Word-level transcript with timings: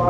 O 0.00 0.04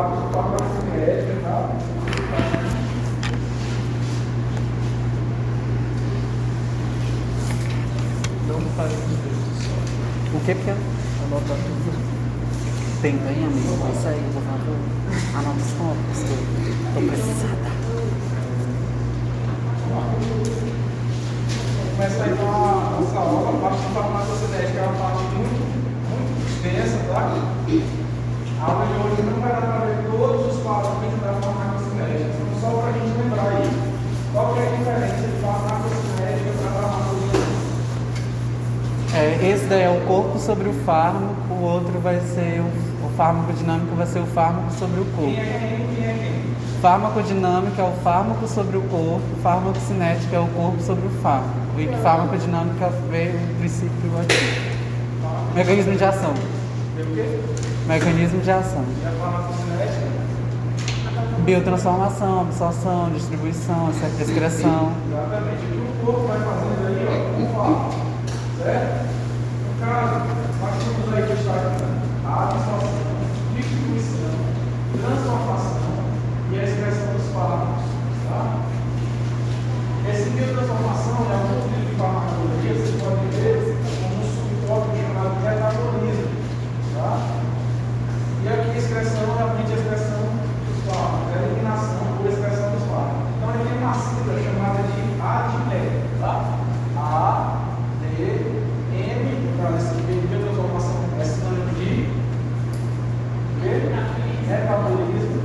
que 10.45 10.55
que 10.55 10.69
é? 10.69 10.75
Anota 11.25 11.55
tudo. 11.55 11.91
Tem 13.01 13.19
aí, 13.27 13.43
amigo? 13.43 13.91
Isso 13.93 14.07
aí, 14.07 14.23
por 14.33 14.43
favor. 14.43 14.77
Anota 15.35 15.59
os 15.59 15.71
pontos. 15.73 16.23
que 16.23 16.31
eu 16.31 16.37
Tô 16.93 17.01
precisada. 17.01 17.69
Começa 21.91 22.23
aí 22.23 22.31
com 22.37 22.47
a 22.47 22.97
nossa 22.97 23.17
aula, 23.19 23.49
a 23.49 23.61
parte 23.61 23.81
de 23.81 23.93
farmacocinética 23.93 24.79
é 24.79 24.81
uma 24.83 24.93
parte 24.93 25.23
muito, 25.35 25.61
muito 26.09 26.47
extensa, 26.47 26.97
tá? 27.11 28.00
A 28.61 28.63
aula 28.63 28.85
de 28.85 28.93
hoje 28.93 29.23
não 29.23 29.41
vai 29.41 29.51
dar 29.53 29.61
para 29.61 29.85
ver 29.85 30.05
todos 30.05 30.53
os 30.55 30.61
fármacos 30.63 31.19
da 31.19 31.33
farmacocinética, 31.41 32.29
são 32.37 32.61
só 32.61 32.77
para 32.77 32.89
a 32.89 32.91
gente 32.91 33.17
lembrar 33.17 33.47
aí. 33.47 33.69
Qual 34.31 34.53
que 34.53 34.59
é 34.59 34.61
a 34.61 34.71
diferença 34.77 35.27
de 35.27 35.41
farmacocinética 35.41 36.51
para 36.61 36.71
farmacocinética? 36.81 37.51
É, 39.15 39.49
esse 39.49 39.65
daí 39.65 39.81
é 39.81 39.89
o 39.89 40.05
corpo 40.05 40.37
sobre 40.37 40.69
o 40.69 40.73
fármaco, 40.85 41.53
o 41.53 41.63
outro 41.63 41.99
vai 41.99 42.19
ser 42.19 42.61
o, 42.61 43.07
o 43.07 43.09
fármaco 43.17 43.51
dinâmico 43.53 43.95
vai 43.95 44.05
ser 44.05 44.19
o 44.19 44.27
fármaco 44.27 44.71
sobre 44.73 45.01
o 45.01 45.05
Quem 45.05 45.13
corpo. 45.15 45.31
é 45.31 45.43
quem? 45.43 45.95
Quem 45.95 46.05
é 46.05 46.13
quem? 46.13 46.41
Farmacodinâmico 46.81 47.81
é 47.81 47.83
o 47.83 47.91
fármaco 48.03 48.47
sobre 48.47 48.77
o 48.77 48.81
corpo, 48.83 49.21
farmacocinético 49.41 50.35
é 50.35 50.39
o 50.39 50.47
corpo 50.47 50.79
sobre 50.83 51.07
o 51.07 51.09
fármaco. 51.21 51.49
E 51.79 51.87
farmacodinâmico 52.03 52.83
é 52.83 52.87
o 52.87 53.57
princípio 53.57 54.19
ativo. 54.19 55.55
Mecanismo 55.55 55.95
de 55.95 56.03
ação. 56.03 56.33
Vê 56.95 57.01
o 57.01 57.05
quê? 57.07 57.70
Mecanismo 57.91 58.39
de 58.39 58.49
ação. 58.49 58.85
Biotransformação, 61.43 62.39
absorção, 62.39 63.11
distribuição, 63.11 63.89
excreção. 64.17 64.93
Exatamente. 65.09 65.65
O 65.75 66.05
corpo 66.05 66.27
vai 66.27 66.39
fazendo 66.39 66.87
aí, 66.87 67.05
ó, 67.05 67.35
com 67.35 67.43
o 67.43 67.53
fármaco. 67.53 67.91
Certo? 68.63 69.11
No 69.67 69.85
caso, 69.85 70.23
nós 70.61 70.73
temos 70.79 71.13
aí 71.13 71.23
que 71.27 71.33
está 71.33 71.51
aqui 71.51 71.83
a 72.25 72.43
absorção, 72.43 73.11
distribuição, 73.57 74.39
transformação 74.93 75.91
e 76.49 76.59
a 76.59 76.63
excreção 76.63 77.13
dos 77.13 77.27
fármacos. 77.33 77.83
Tá? 78.29 78.39
Esse 80.09 80.29
biotransformação 80.29 81.27
é 81.27 81.35
um 81.35 81.59
tipo 81.67 81.89
de 81.89 81.95
farmacologia, 81.97 82.73
vocês 82.73 83.01
podem 83.01 83.27
ver 83.35 83.75
como 83.99 84.15
um 84.15 84.27
subtópico 84.31 84.95
chamado 84.95 85.35
de 85.35 85.43
metabolismo. 85.43 86.31
Tá? 86.95 87.41
E 88.43 88.47
aqui 88.47 88.71
a 88.71 88.80
excreção 88.91 89.23
realmente 89.37 89.71
é 89.71 89.75
a 89.75 89.79
excreção 89.79 90.19
dos 90.67 90.83
fármacos, 90.83 91.31
é 91.31 91.39
a 91.39 91.47
eliminação 91.47 92.03
ou 92.19 92.27
excreção 92.27 92.71
dos 92.75 92.83
fármacos. 92.91 93.23
Então 93.37 93.47
ele 93.55 93.63
tem 93.63 93.77
uma 93.79 93.95
sigla 93.95 94.35
chamada 94.43 94.83
de 94.83 94.99
ADME, 95.15 95.83
tá? 96.19 96.59
A, 96.97 97.61
D, 98.01 98.05
M, 98.91 99.23
para 99.55 99.77
esse 99.77 99.95
biotransformação 99.95 101.07
é 101.17 101.23
sinônimo 101.23 101.71
de 101.79 102.11
metabolismo, 104.45 105.39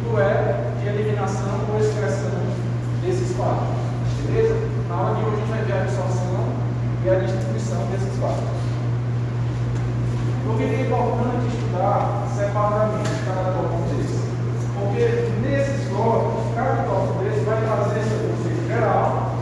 que 0.00 0.16
é 0.18 0.72
de 0.80 0.88
eliminação 0.88 1.60
ou 1.68 1.78
excreção 1.78 2.32
desses 3.04 3.36
fármacos. 3.36 3.76
Beleza? 4.24 4.56
Na 4.88 4.94
aula 4.94 5.16
de 5.16 5.22
hoje 5.24 5.34
a 5.34 5.36
gente 5.36 5.50
vai 5.50 5.64
ver 5.64 5.72
a 5.74 5.82
absorção 5.82 6.48
e 7.04 7.10
a 7.10 7.14
distribuição 7.18 7.84
desses 7.92 8.18
fármacos. 8.18 8.60
Por 10.46 10.56
que 10.56 10.64
é 10.64 10.80
importante 10.80 11.46
estudar 11.46 12.19
separadamente 12.40 13.10
cada 13.26 13.52
tópico 13.52 13.84
desse? 13.92 14.16
Porque 14.72 15.04
nesses 15.44 15.92
tópicos, 15.92 16.48
cada 16.56 16.88
tópico 16.88 17.20
desse 17.20 17.44
vai 17.44 17.60
trazer 17.60 18.00
esse 18.00 18.16
conceito 18.16 18.64
geral. 18.64 19.36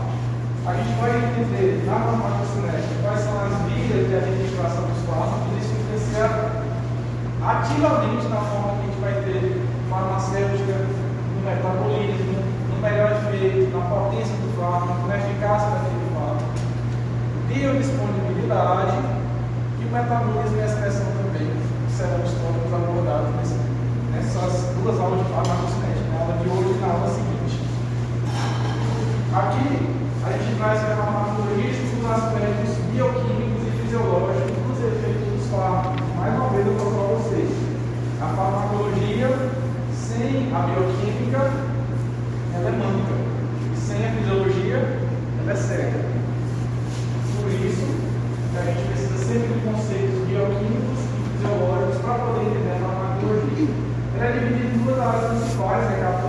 A 0.67 0.73
gente 0.75 0.99
vai 0.99 1.15
entender 1.15 1.87
na 1.87 1.95
farmacocinética 1.95 2.99
quais 3.01 3.21
são 3.23 3.39
as 3.39 3.55
vias 3.71 4.03
de 4.03 4.15
administração 4.15 4.83
dos 4.83 4.99
fármacos, 5.07 5.47
isso 5.63 5.73
influencia 5.79 6.27
ativamente 7.39 8.27
na 8.27 8.41
forma 8.43 8.75
que 8.75 8.79
a 8.79 8.85
gente 8.91 8.99
vai 8.99 9.15
ter 9.23 9.63
farmacêutica, 9.89 10.75
no 10.75 11.41
metabolismo, 11.47 12.35
no 12.67 12.77
melhor 12.83 13.15
efeito, 13.15 13.71
na 13.71 13.81
potência 13.87 14.35
do 14.43 14.51
fármaco, 14.59 15.07
na 15.07 15.17
eficácia 15.17 15.71
daquele 15.71 16.03
fármaco, 16.11 16.51
biodisponibilidade 17.47 18.99
e 19.79 19.85
o 19.85 19.89
metabolismo 19.89 20.57
e 20.57 20.61
a 20.61 20.67
que 20.67 21.08
serão 21.99 22.23
os 22.23 22.31
tópicos 22.31 22.71
abordados 22.71 23.35
nessas 24.15 24.71
duas 24.79 24.97
aulas 24.99 25.19
de 25.19 25.33
farmacocinética, 25.35 26.07
na 26.15 26.19
aula 26.23 26.33
de 26.39 26.47
hoje 26.47 26.71
e 26.71 26.79
na 26.79 26.87
aula 26.87 27.09
seguinte. 27.11 27.59
Aqui 29.35 29.67
a 30.23 30.31
gente 30.31 30.55
traz 30.55 30.79
a 30.79 30.95
farmacologia 30.95 31.59
os 31.99 32.05
aspectos 32.09 32.77
bioquímicos 32.93 33.67
e 33.67 33.71
fisiológicos 33.83 34.55
dos 34.63 34.79
efeitos 34.79 35.27
dos 35.27 35.47
fármacos. 35.51 36.01
Mais 36.15 36.33
uma 36.35 36.49
vez 36.49 36.65
eu 36.65 36.73
vou 36.79 36.87
para 36.87 37.19
vocês. 37.19 37.51
A 38.21 38.27
farmacologia 38.31 39.27
sem 39.91 40.55
a 40.55 40.59
bioquímica 40.71 41.51
ela 42.55 42.69
é 42.69 42.71
manca. 42.71 43.15
E 43.75 43.77
sem 43.77 44.07
a 44.07 44.11
fisiologia 44.11 45.03
ela 45.43 45.51
é 45.51 45.55
cega. 45.55 45.99
Por 47.43 47.51
isso 47.51 47.85
que 48.51 48.57
a 48.57 48.63
gente 48.63 48.87
precisa 48.87 49.17
sempre 49.19 49.53
de 49.53 49.59
conceitos 49.67 50.23
bioquímicos 50.27 50.99
e 51.03 51.37
fisiológicos 51.37 52.01
para 52.01 52.13
poder 52.15 52.41
entender 52.41 52.73
a 52.73 52.79
farmacologia. 52.79 53.69
Ela 54.15 54.25
é 54.25 54.31
dividida 54.31 54.75
em 54.75 54.77
duas 54.79 54.99
áreas 55.69 55.85
principais, 55.85 55.89
recapitulando 55.89 56.28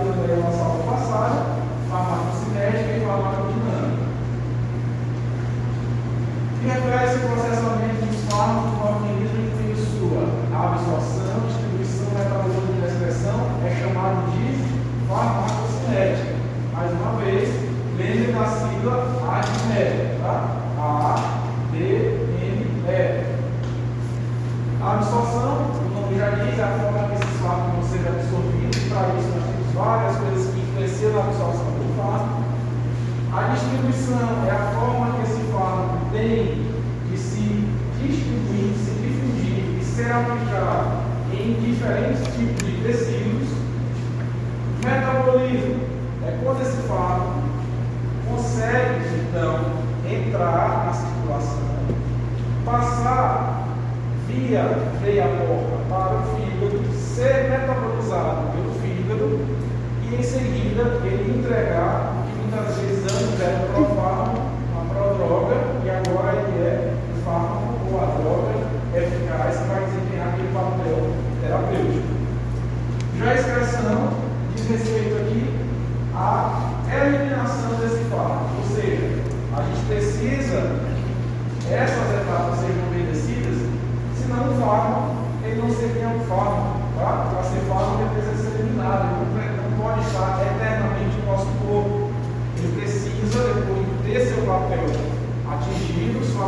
Christ. 42.13 42.60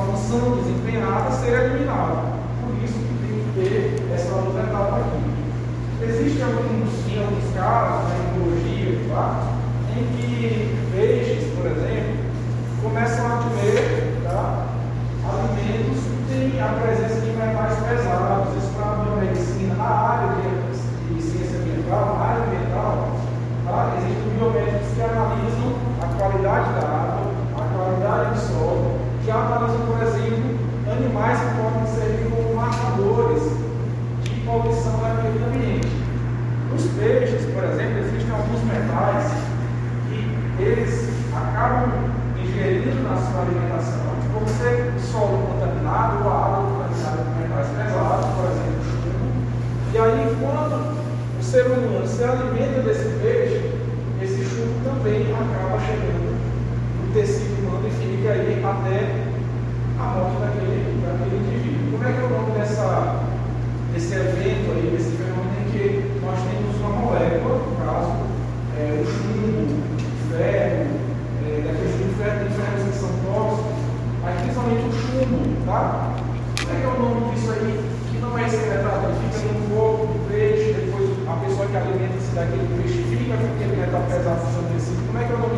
Sua 0.04 0.18
função 0.18 0.58
desempenhada, 0.58 1.32
ser 1.38 1.63
fatores 33.04 33.44
de 34.24 34.30
poluição 34.46 35.00
daquele 35.00 35.44
ambiente. 35.44 35.88
Os 36.74 36.86
peixes, 36.98 37.46
por 37.54 37.64
exemplo, 37.64 38.00
existem 38.00 38.32
alguns 38.32 38.64
metais 38.64 39.32
que 40.08 40.64
eles 40.64 41.10
acabam 41.36 41.92
ingerindo 42.40 43.04
na 43.04 43.18
sua 43.18 43.42
alimentação. 43.42 44.14
Por 44.34 44.48
ser 44.50 44.94
solo 45.00 45.48
contaminado, 45.48 46.28
a 46.28 46.32
água 46.32 46.64
contaminada 46.72 47.24
com 47.24 47.42
metais 47.42 47.68
pesados, 47.68 48.26
por 48.36 48.46
exemplo, 48.46 48.82
chumbo. 48.90 49.28
E 49.94 49.98
aí, 49.98 50.38
quando 50.40 50.98
o 51.40 51.44
ser 51.44 51.66
humano 51.68 52.08
se 52.08 52.24
alimenta 52.24 52.82
desse 52.82 53.10
peixe, 53.22 53.72
esse 54.22 54.44
chumbo 54.46 54.80
também 54.84 55.28
acaba 55.34 55.80
chegando 55.80 56.34
no 57.00 57.14
tecido 57.14 57.68
humano 57.68 57.88
e 57.88 57.92
fica 57.92 58.32
aí 58.32 58.64
até 58.64 59.23
a 60.04 60.08
morte 60.20 60.36
daquele, 60.44 61.00
daquele 61.00 61.38
indivíduo. 61.40 61.92
Como 61.92 62.04
é 62.04 62.12
que 62.12 62.20
é 62.20 62.26
o 62.26 62.30
nome 62.30 62.52
dessa, 62.60 63.24
desse 63.94 64.14
evento 64.14 64.68
aí, 64.76 64.92
desse 64.92 65.16
fenômeno 65.16 65.56
em 65.64 65.72
que 65.72 66.20
nós 66.20 66.40
temos 66.44 66.76
uma 66.84 66.90
molécula, 66.90 67.56
no 67.64 67.76
caso, 67.80 68.12
é, 68.76 69.00
o 69.00 69.06
chumbo, 69.08 69.64
o 69.64 70.24
ferro, 70.28 70.92
é, 71.48 71.64
daqueles 71.64 71.96
de 71.96 72.08
ferro, 72.20 72.40
de 72.44 72.52
ferros 72.52 72.84
que 72.84 73.00
são 73.00 73.12
tóxicos, 73.24 73.80
aí 74.28 74.36
principalmente 74.44 74.84
o 74.84 74.92
chumbo, 74.92 75.40
tá? 75.66 76.12
Como 76.60 76.72
é 76.72 76.80
que 76.80 76.86
é 76.86 76.92
o 76.92 77.00
nome 77.00 77.32
disso 77.32 77.52
aí? 77.52 77.72
Que 78.12 78.18
não 78.20 78.38
é 78.38 78.44
excretado, 78.44 79.08
ele 79.08 79.32
fica 79.32 79.54
no 79.56 79.64
corpo 79.72 80.04
do 80.12 80.20
peixe, 80.28 80.74
depois 80.74 81.08
a 81.28 81.36
pessoa 81.48 81.68
que 81.68 81.78
alimenta-se 81.78 82.36
daquele 82.36 82.68
peixe 82.76 83.04
fica 83.08 83.40
com 83.40 83.48
aquele 83.56 83.76
metal 83.80 84.04
pesado 84.12 84.44
no 84.44 84.52
seu 84.52 84.64
tecido. 84.68 85.00
Como 85.08 85.18
é 85.20 85.24
que 85.24 85.32
é 85.32 85.36
o 85.36 85.40
nome 85.40 85.53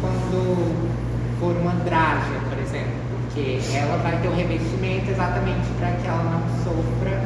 Quando 0.00 0.90
for 1.38 1.56
uma 1.56 1.72
drágia, 1.84 2.40
por 2.48 2.58
exemplo, 2.58 2.92
porque 3.22 3.60
ela 3.74 3.96
vai 3.98 4.18
ter 4.20 4.28
um 4.28 4.36
revestimento 4.36 5.10
exatamente 5.10 5.66
para 5.78 5.92
que 5.92 6.06
ela 6.06 6.24
não 6.24 6.42
sofra 6.64 7.22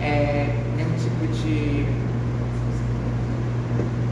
é, 0.00 0.54
nenhum 0.76 0.92
tipo 0.92 1.26
de. 1.32 1.86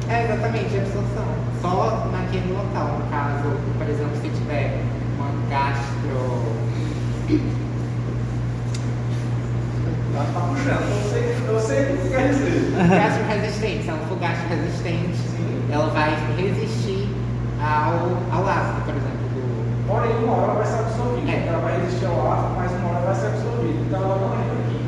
É, 0.08 0.24
exatamente, 0.24 0.76
absorção. 0.76 1.26
Só 1.62 2.08
naquele 2.12 2.52
local. 2.52 2.98
No 2.98 3.10
caso, 3.10 3.56
por 3.78 3.88
exemplo, 3.88 4.16
se 4.20 4.28
tiver 4.28 4.80
uma 5.18 5.30
gastro. 5.48 6.54
Ela 10.14 10.24
está 10.24 10.40
puxando, 10.40 10.86
eu 10.92 11.10
sei, 11.10 11.36
eu 11.48 11.60
sei 11.60 11.94
o 11.94 11.98
que 11.98 12.08
quer 12.08 12.28
dizer. 12.28 12.72
Gastro 12.88 13.26
resistente, 13.26 13.82
se 13.82 13.88
ela 13.88 13.98
for 14.08 14.18
gastro 14.18 14.48
resistente. 14.48 15.33
Ela 15.74 15.88
vai 15.88 16.14
resistir 16.36 17.08
ao, 17.60 18.06
ao 18.30 18.46
ácido, 18.46 18.80
por 18.86 18.94
exemplo, 18.94 19.26
do, 19.34 19.88
Porém, 19.88 20.16
uma 20.22 20.36
hora 20.36 20.52
vai 20.54 20.66
ser 20.66 20.78
absorvida. 20.78 21.32
É. 21.32 21.46
Ela 21.48 21.58
vai 21.58 21.80
resistir 21.80 22.06
ao 22.06 22.30
ar, 22.30 22.54
mas 22.56 22.70
uma 22.72 22.90
hora 22.90 23.06
vai 23.06 23.14
ser 23.14 23.26
absorvida. 23.26 23.78
Então 23.82 24.00
ela 24.00 24.16
não 24.22 24.30
entra 24.38 24.54
aqui. 24.54 24.80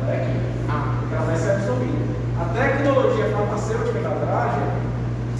Ela 0.00 0.12
é 0.12 0.16
aqui. 0.22 0.36
Ah, 0.70 0.94
Porque 1.00 1.14
ela 1.14 1.26
vai 1.26 1.36
ser 1.36 1.50
absorvida. 1.50 1.98
A 2.38 2.44
tecnologia 2.54 3.26
farmacêutica 3.34 4.00
da 4.00 4.14
drágia, 4.22 4.66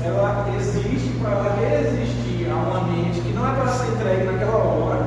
ela 0.02 0.46
existe 0.58 1.10
para 1.22 1.30
ela 1.30 1.56
resistir 1.62 2.50
a 2.50 2.56
um 2.56 2.82
ambiente 2.82 3.20
que 3.20 3.32
não 3.32 3.48
é 3.48 3.54
para 3.54 3.68
ser 3.68 3.92
entregue 3.94 4.24
naquela 4.24 4.58
hora, 4.58 5.06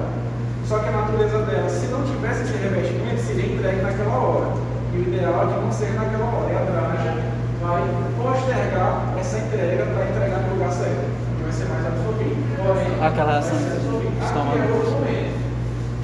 só 0.66 0.80
que 0.80 0.88
a 0.88 0.92
natureza 0.92 1.40
dela, 1.44 1.70
se 1.70 1.88
não 1.88 2.04
tivesse 2.04 2.44
esse 2.44 2.58
revestimento, 2.58 3.22
seria 3.22 3.54
entregue 3.54 3.82
naquela 3.82 4.16
hora. 4.16 4.48
E 4.94 4.98
o 4.98 5.02
ideal 5.02 5.44
é 5.44 5.54
que 5.54 5.60
não 5.60 5.72
seja 5.72 5.94
naquela 5.94 6.26
hora. 6.26 6.52
E 6.52 6.56
a 6.56 6.64
drágia 6.72 7.25
vai 7.66 7.84
postergar 8.18 9.14
essa 9.20 9.38
entrega 9.40 9.86
para 9.86 10.10
entregar 10.10 10.40
no 10.42 10.54
lugar 10.54 10.72
certo, 10.72 11.06
que 11.38 11.44
vai 11.44 11.52
ser 11.52 11.66
mais 11.66 11.86
absorvido. 11.86 12.36
Porém, 12.58 13.06
Aquela 13.06 13.32
reação 13.34 13.58
do 13.58 13.98
Aqui 13.98 14.26
estômago. 14.26 14.58
é 14.58 14.72
outro 14.72 14.92
momento. 14.92 15.36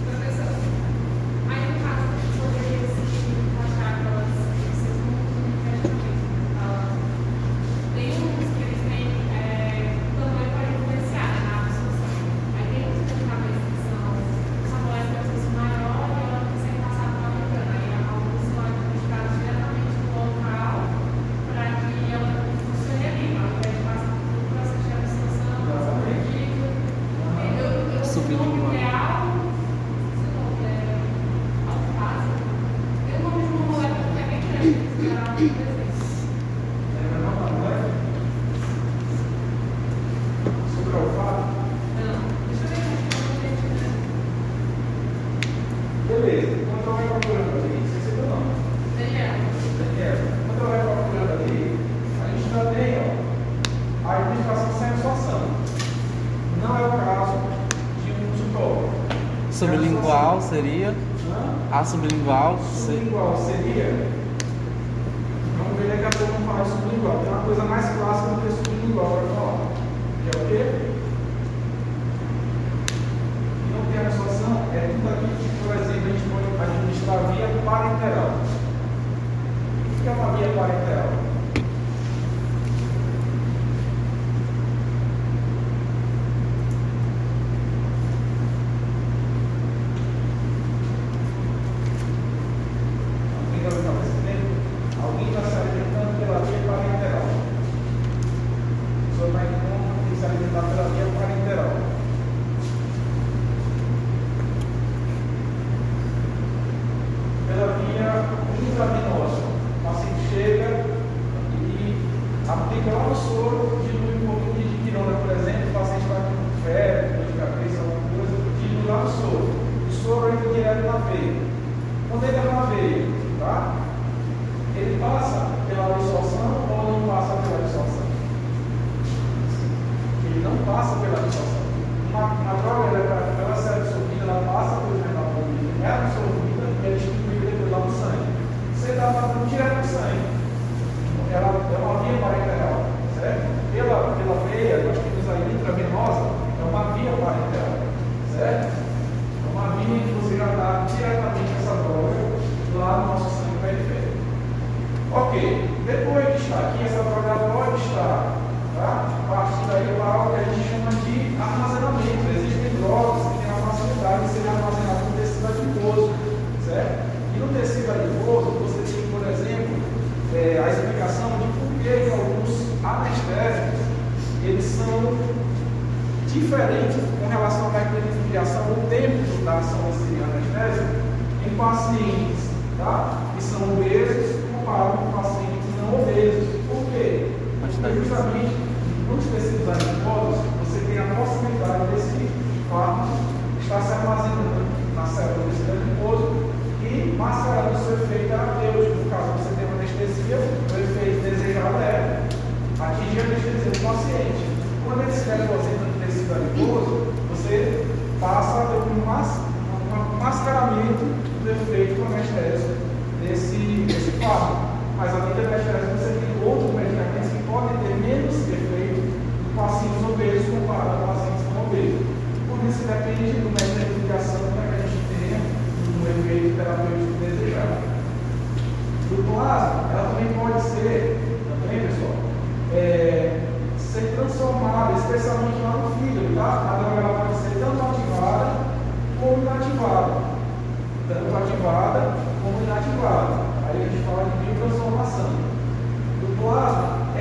Professor, 0.05 0.51
aí 1.49 1.61
no 1.71 1.75
caso 1.81 2.05
sobre 2.37 2.61
esse 2.81 3.03
achar 3.61 3.89
aquelas 3.97 4.31
esses 4.71 4.95
mundos 5.05 5.51
tem 7.95 8.09
uns 8.09 8.49
que 8.55 8.61
eles 8.61 8.81
têm 8.89 9.05
é, 9.33 9.97
tamanho 10.17 10.49
para 10.51 10.65
influenciar 10.71 11.29
né, 11.29 11.39
na 11.45 11.53
absorção. 11.61 12.13
Aí 12.57 12.65
tem 12.71 12.81
uns 12.89 12.97
medicamentos 13.05 13.61
que 13.69 13.77
são 13.85 14.03
essa 14.65 14.77
molécula 14.81 15.21
que 15.25 15.37
é 15.37 15.49
maior 15.57 16.05
e 16.09 16.19
ela 16.25 16.39
consegue 16.51 16.77
passar 16.85 17.07
para 17.11 17.27
a 17.27 17.33
membrana. 17.37 17.73
Aí 17.81 17.89
alguns 18.01 18.41
são 18.49 18.61
administrados 18.65 19.33
diretamente 19.41 19.95
no 20.01 20.09
local 20.21 20.73
para 21.51 21.65
que 21.81 21.91
ela 22.13 22.31
funcione 22.61 23.05
ali, 23.09 23.25
ao 23.41 23.45
invés 23.51 23.73
de 23.73 23.81
passar 23.87 24.09
por 24.11 24.25
todo 24.31 24.41
o 24.41 24.49
processo 24.51 24.81
de 24.85 24.91
absorção, 25.01 25.57
Exatamente. 25.71 26.29
líquido. 26.31 26.69
Eu, 27.61 27.69
eu, 27.97 28.05
Sublingual. 28.05 28.71
é 28.73 28.83
algo, 28.91 29.41
se 30.17 30.25
não 30.31 30.47
é 30.67 30.73
alface, 31.67 32.33
tem 33.05 33.15
o 33.15 33.21
nome 33.23 33.41
de 33.41 33.51
uma 33.51 33.65
molécula 33.71 34.05
que 34.11 34.19
é 34.19 34.25
bem 34.31 34.41
grande, 34.41 34.71
que 34.97 35.05
era 35.11 35.21
algo 35.21 35.35
presente. 35.35 36.11
Lembra 36.95 37.17
não, 37.21 37.33
Manuel? 37.41 37.83
Sobre 40.73 40.91
o 40.91 40.99
olfato? 41.01 41.43
Não, 41.97 42.19
deixa 42.47 42.63
eu 42.63 42.69
ver 42.71 42.79
aqui, 42.81 42.95
eu 43.11 43.21
não 43.21 43.35
tenho 43.41 43.57
Beleza. 46.07 46.55
Quando 46.65 46.83
ela 46.83 46.95
vai 46.95 47.07
procurando 47.07 47.51
ali, 47.57 47.71
esqueci 47.85 48.11
do 48.15 48.23
nome. 48.27 48.49
Daniel. 48.97 49.35
Daniel, 49.79 50.17
quando 50.47 50.59
ela 50.61 50.71
vai 50.71 50.95
procurando 50.95 51.31
ali, 51.43 51.61
a 52.21 52.25
gente 52.31 52.47
já 52.53 52.63
tem 52.71 52.91
ó, 52.99 54.09
a 54.09 54.11
administração 54.17 54.71
sem 54.79 54.87
absorção. 54.89 55.41
Não 56.61 56.71
é 56.77 56.79
o 56.87 56.91
caso 56.91 57.37
de 58.03 58.09
um 58.11 58.13
uso 58.33 58.45
tópico. 58.53 58.91
Sublingual 59.51 60.30
seria. 60.41 60.93
A 61.71 61.83
sublingual. 61.85 62.59
Sublingual 62.59 63.37
seria. 63.37 63.50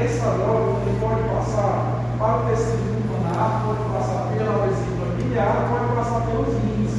essa 0.04 0.30
droga 0.30 0.80
que 0.80 0.99
pode 0.99 1.23
passar 1.28 2.00
para 2.19 2.37
o 2.38 2.47
tecido 2.49 3.04
pulmonar, 3.04 3.64
pode 3.66 3.85
passar 3.92 4.33
pela 4.33 4.66
vesícula 4.66 5.14
biliar, 5.16 5.69
pode 5.69 5.95
passar 5.95 6.21
pelos 6.26 6.54
rins. 6.64 6.90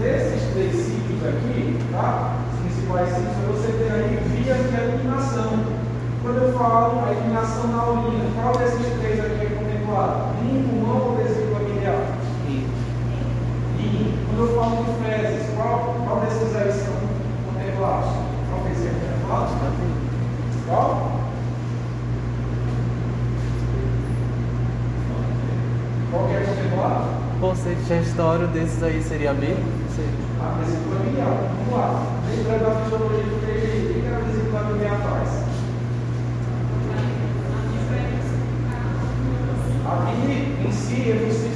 Nesses 0.00 0.52
três 0.52 0.74
ciclos 0.76 1.26
aqui, 1.26 1.78
tá? 1.92 2.36
os 2.52 2.60
principais 2.60 3.08
ciclos, 3.08 3.58
você 3.58 3.72
tem 3.72 3.90
aí 3.90 4.16
vias 4.32 4.70
de 4.70 4.76
eliminação. 4.76 5.78
Quando 6.22 6.36
eu 6.38 6.58
falo 6.58 7.04
a 7.04 7.12
eliminação 7.12 7.66
na 7.68 7.84
urina, 7.90 8.24
qual 8.34 8.56
desses 8.56 8.86
três 8.98 9.20
aqui 9.20 9.46
é 9.46 9.50
contemplado? 9.50 10.34
Rim, 10.40 10.68
pulmão 10.68 11.07
gestório 27.86 28.46
desses 28.48 28.82
aí 28.82 29.02
seria 29.02 29.34
B? 29.34 29.46
A 29.46 30.56
princípio 30.56 30.92
é 31.04 31.10
ideal. 31.10 31.50
Vamos 31.58 31.74
lá. 31.74 32.06
Lembrando 32.28 32.66
fisiologia 32.84 33.24
do 33.24 33.36
o 33.36 34.02
que 34.02 34.08
a 34.08 34.18
princípio 34.20 34.50
do 34.50 34.78
BA 34.78 34.96
faz? 34.96 35.30
Aqui 39.86 40.66
em 40.66 40.72
si, 40.72 41.10
é 41.10 41.14
você 41.14 41.47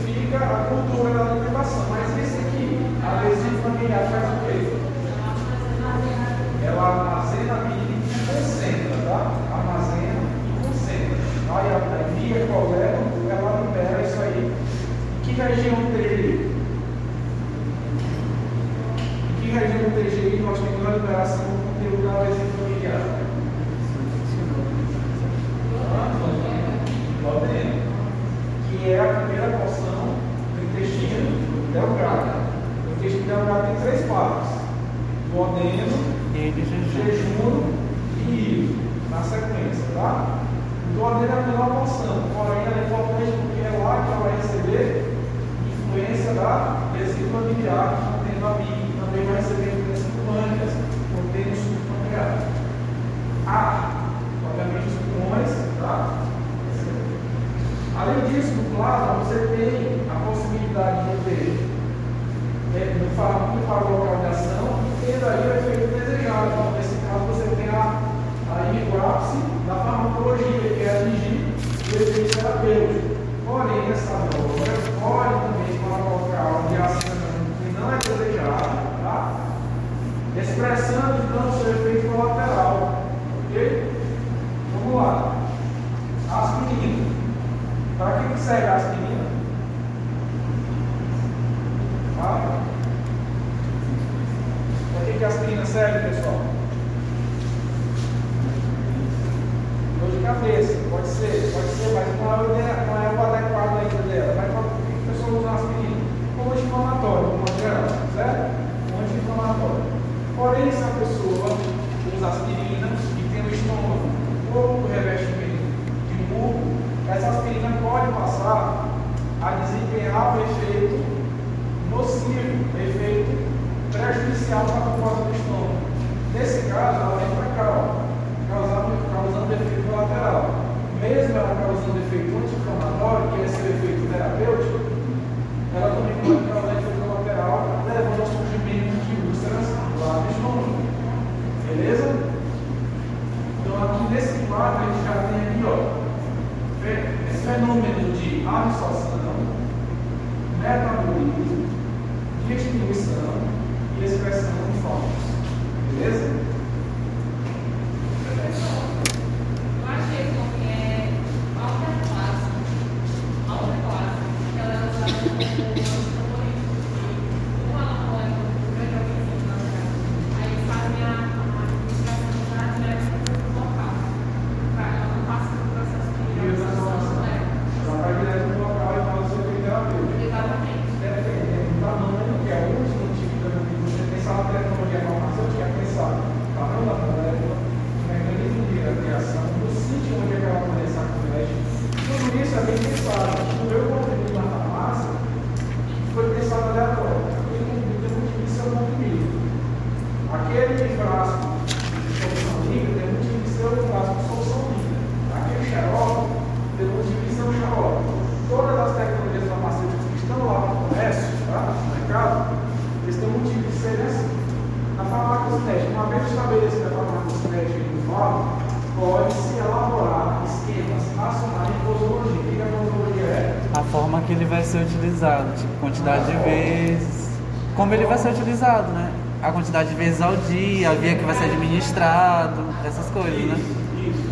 quantidade 226.03 226.25
de 226.27 226.37
vezes. 226.39 227.31
Como 227.77 227.95
ele 227.95 228.07
vai 228.07 228.19
ser 228.19 228.31
utilizado, 228.31 228.93
né? 228.93 229.13
A 229.41 229.53
quantidade 229.53 229.89
de 229.89 229.95
vezes 229.95 230.21
ao 230.21 230.37
dia, 230.37 230.91
a 230.91 230.95
via 230.95 231.15
que 231.15 231.25
vai 231.25 231.35
ser 231.35 231.45
administrado, 231.45 232.63
essas 232.85 233.07
coisas, 233.11 233.33
né? 233.33 233.57
Isso, 233.57 234.11
isso. 234.11 234.31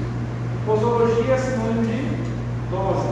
Posologia 0.66 1.34
é 1.34 1.38
sinônimo 1.38 1.82
de 1.82 2.70
dose. 2.70 3.06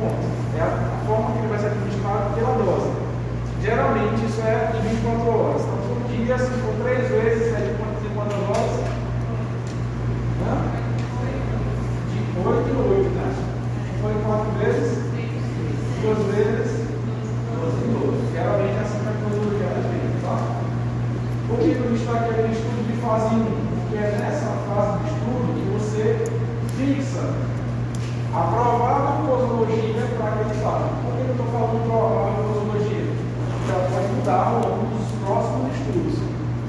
Ponto. 0.00 0.32
É 0.56 0.60
a, 0.60 0.66
a 0.66 1.06
forma 1.06 1.32
que 1.32 1.38
ele 1.38 1.48
vai 1.48 1.58
ser 1.58 1.66
administrado 1.66 2.34
pela 2.34 2.54
dose. 2.54 2.90
Geralmente 3.62 4.26
isso 4.26 4.40
é 4.40 4.72
de 4.74 4.88
24 4.88 5.30
horas. 5.30 5.62
Então, 5.62 5.78
por 5.88 6.08
dia, 6.08 6.38
se 6.38 6.50
for 6.50 6.74
três 6.82 7.08
vezes, 7.08 7.54
é 7.54 7.60
de 7.60 7.74
quantas 7.78 8.02
e 8.02 8.14
quantas 8.14 8.42
horas? 8.48 8.80
Hã? 10.42 10.54
De 12.12 12.48
8 12.48 12.68
em 12.68 12.98
8, 12.98 13.10
né? 13.10 13.34
Se 13.86 14.02
for 14.02 14.12
quatro 14.26 14.50
vezes, 14.58 14.98
duas 16.02 16.18
vezes, 16.34 16.82
12 17.62 17.84
em 17.84 17.92
12. 17.92 18.32
Geralmente 18.32 18.74
é 18.74 18.80
assim 18.80 18.98
que 18.98 19.08
a 19.08 19.12
posologia 19.22 19.66
é 19.66 19.82
feita, 19.86 20.26
tá? 20.26 20.36
Por 21.52 21.60
que 21.60 21.76
eu 21.76 21.92
destaque 21.92 22.32
aquele 22.32 22.52
estudo 22.56 22.80
de 22.88 22.96
fase 23.04 23.28
1? 23.36 23.44
Porque 23.44 24.00
é 24.00 24.16
nessa 24.16 24.56
fase 24.72 25.04
de 25.04 25.12
estudo 25.12 25.52
que 25.52 25.68
você 25.76 26.24
fixa 26.80 27.28
a 28.32 28.40
provável 28.48 29.28
posologia 29.28 30.00
para 30.16 30.32
aquele 30.32 30.56
fase. 30.64 30.88
Por 31.04 31.12
que 31.12 31.28
eu 31.28 31.36
estou 31.36 31.48
falando 31.52 31.84
provável 31.84 32.40
posologia? 32.40 33.04
Porque 33.04 33.68
ela 33.68 33.84
pode 33.84 34.08
mudar 34.16 34.44
ao 34.48 34.64
longo 34.64 34.96
dos 34.96 35.12
próximos 35.20 35.76
estudos. 35.76 36.16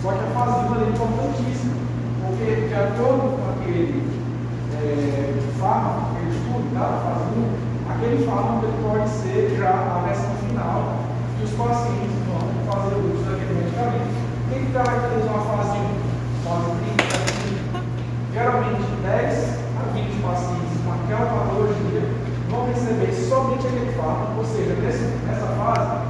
Só 0.03 0.11
que 0.11 0.19
a 0.19 0.31
fase 0.35 0.67
1 0.67 0.75
é 0.75 0.87
importantíssima, 0.91 1.75
porque 2.19 2.67
de 2.67 2.75
acordo 2.75 3.39
com 3.39 3.45
aquele 3.55 4.03
é, 4.83 5.31
fármaco, 5.63 6.11
aquele 6.11 6.35
estudo 6.35 6.67
da 6.75 6.91
fase 7.07 7.31
1, 7.31 7.87
aquele 7.87 8.19
fármaco 8.27 8.67
pode 8.83 9.07
ser 9.07 9.55
já 9.55 9.71
a 9.71 10.03
versão 10.03 10.35
final 10.43 11.07
que 11.39 11.47
os 11.47 11.55
pacientes 11.55 12.19
vão 12.27 12.43
fazer 12.67 12.99
uso 12.99 13.23
daquele 13.23 13.63
medicamento. 13.63 14.23
O 14.43 14.55
que 14.55 14.59
que 14.59 14.62
caracteriza 14.73 15.29
uma 15.29 15.45
fase 15.45 15.77
1? 15.77 16.13
Fase 16.43 16.65
clínica, 16.81 17.83
geralmente 18.33 18.83
10 19.03 19.59
a 19.77 19.93
20 19.93 20.21
pacientes 20.21 20.81
com 20.83 20.91
aquela 20.91 21.29
patologia 21.29 22.01
vão 22.49 22.65
receber 22.67 23.13
somente 23.13 23.67
aquele 23.67 23.93
fármaco, 23.93 24.39
ou 24.39 24.45
seja, 24.45 24.73
nesse, 24.81 25.03
nessa 25.25 25.45
fase 25.45 26.03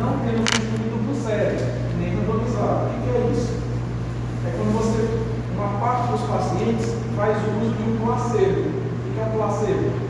não 0.00 0.18
temos 0.20 0.50
consumo 0.50 0.88
duplo 0.88 1.14
cérebro, 1.22 1.66
nem 1.98 2.16
randomizado. 2.16 2.86
O 2.86 3.02
que 3.02 3.10
é 3.10 3.30
isso? 3.30 3.60
É 4.46 4.50
quando 4.56 4.72
você, 4.72 5.24
uma 5.54 5.78
parte 5.78 6.12
dos 6.12 6.22
pacientes 6.22 6.94
faz 7.14 7.36
uso 7.36 7.74
de 7.74 7.82
um 7.90 7.96
placebo. 8.06 8.70
O 8.70 9.14
que 9.14 9.20
é 9.20 9.24
um 9.24 9.36
placebo? 9.36 10.08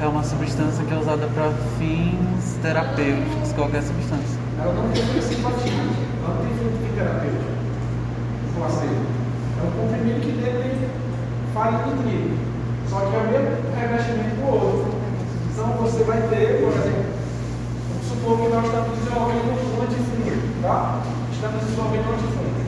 É 0.00 0.06
uma 0.06 0.22
substância 0.24 0.84
que 0.84 0.94
é 0.94 0.96
usada 0.96 1.26
para 1.34 1.52
fins 1.78 2.56
terapêuticos, 2.62 3.52
qualquer 3.52 3.82
substância. 3.82 4.40
Ela 4.58 4.72
não 4.72 4.88
tem 4.88 5.02
ativo, 5.02 5.48
ela 5.48 6.09
não 6.30 6.46
tem 6.46 6.54
fim 6.54 6.94
terapêutico. 6.94 7.50
O 8.46 8.54
placebo. 8.54 9.02
É 9.58 9.62
um 9.66 9.70
comprimido 9.74 10.20
que 10.20 10.32
dele 10.38 10.88
farinha 11.52 11.84
de 11.84 12.02
trigo. 12.02 12.30
Só 12.88 13.00
que 13.00 13.14
é 13.14 13.18
o 13.18 13.26
mesmo 13.30 13.50
revestimento 13.74 14.36
do 14.38 14.46
outro. 14.46 14.86
Então 15.50 15.66
você 15.82 16.04
vai 16.04 16.22
ter, 16.30 16.62
por 16.62 16.72
exemplo, 16.72 17.10
vamos 17.90 18.06
supor 18.06 18.38
que 18.38 18.48
nós 18.48 18.64
estamos 18.64 18.98
desenvolvendo 18.98 19.50
um 19.50 19.82
antifúngico, 19.82 20.62
tá? 20.62 21.00
Estamos 21.32 21.60
desenvolvendo 21.60 22.06
um 22.06 22.14
antifúngico. 22.14 22.60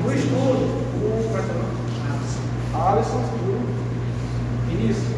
No 0.00 0.12
estudo, 0.14 0.80
o? 1.02 1.30
Alisson 2.72 3.18
o 3.18 3.60
Vinícius. 4.68 5.14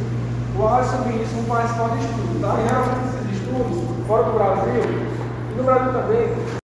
O 0.58 0.66
Alisson 0.66 1.02
Vinícius 1.04 1.32
vão 1.32 1.44
participar 1.44 1.88
do 1.88 1.98
estudo, 1.98 2.40
tá? 2.40 2.56
E 2.58 2.64
esses 2.64 3.40
estudos, 3.40 4.06
fora 4.06 4.24
do 4.24 4.32
Brasil, 4.32 4.82
e 5.50 5.56
no 5.56 5.64
Brasil 5.64 5.92
também, 5.92 6.61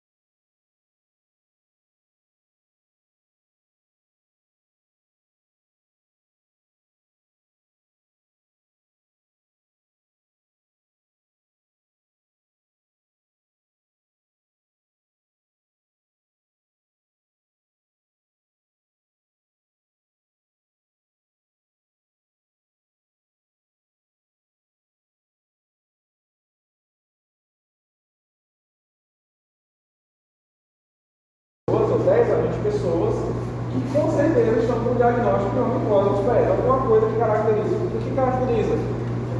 com 34.95 34.97
diagnóstico 34.97 35.57
uma 35.59 35.75
micose 35.79 36.09
dos 36.09 36.25
pés. 36.31 36.47
Alguma 36.47 36.77
coisa 36.87 37.07
que 37.07 37.19
caracteriza. 37.19 37.75
O 37.75 37.99
que 37.99 38.15
caracteriza? 38.15 38.75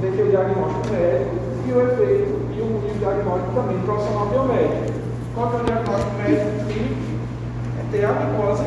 Tem 0.01 0.11
que 0.11 0.17
ter 0.17 0.23
o 0.23 0.29
diagnóstico 0.29 0.87
médico 0.91 1.35
e 1.65 1.71
o 1.71 1.81
efeito 1.81 2.33
e 2.51 2.59
o, 2.59 2.67
e 2.83 2.91
o 2.91 2.99
diagnóstico 2.99 3.51
também 3.55 3.79
profissional 3.79 4.27
biomédico. 4.27 4.93
Qual 5.33 5.51
é 5.51 5.55
o 5.55 5.63
diagnóstico 5.63 6.11
médico 6.19 6.51
clínico? 6.67 7.05
É 7.79 7.91
ter 7.91 8.03
a 8.05 8.11
micose 8.11 8.63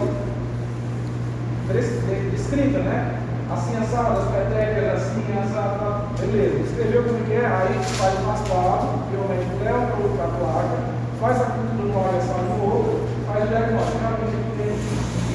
des- 1.68 2.32
descrita, 2.32 2.78
né? 2.80 3.20
Assim 3.52 3.76
assada, 3.76 4.20
as 4.20 4.28
petecas, 4.28 5.02
assim 5.02 5.24
assada, 5.32 5.78
tá? 5.78 6.02
beleza. 6.20 6.58
Escreveu 6.64 7.04
como 7.04 7.24
que 7.24 7.32
é, 7.32 7.46
aí 7.46 7.80
faz 7.96 8.14
o 8.20 8.26
raspado, 8.28 8.88
biomédico 9.12 9.64
leva 9.64 9.86
para 10.16 10.24
a 10.24 10.28
placa, 10.28 10.78
faz 11.20 11.40
a 11.40 11.44
cultura 11.44 11.92
no 11.92 11.98
agressão 12.08 12.40
no 12.44 12.64
outro, 12.64 13.00
faz 13.26 13.44
o 13.44 13.48
diagnóstico. 13.48 13.98
Realmente 14.00 14.36
tem 14.58 14.72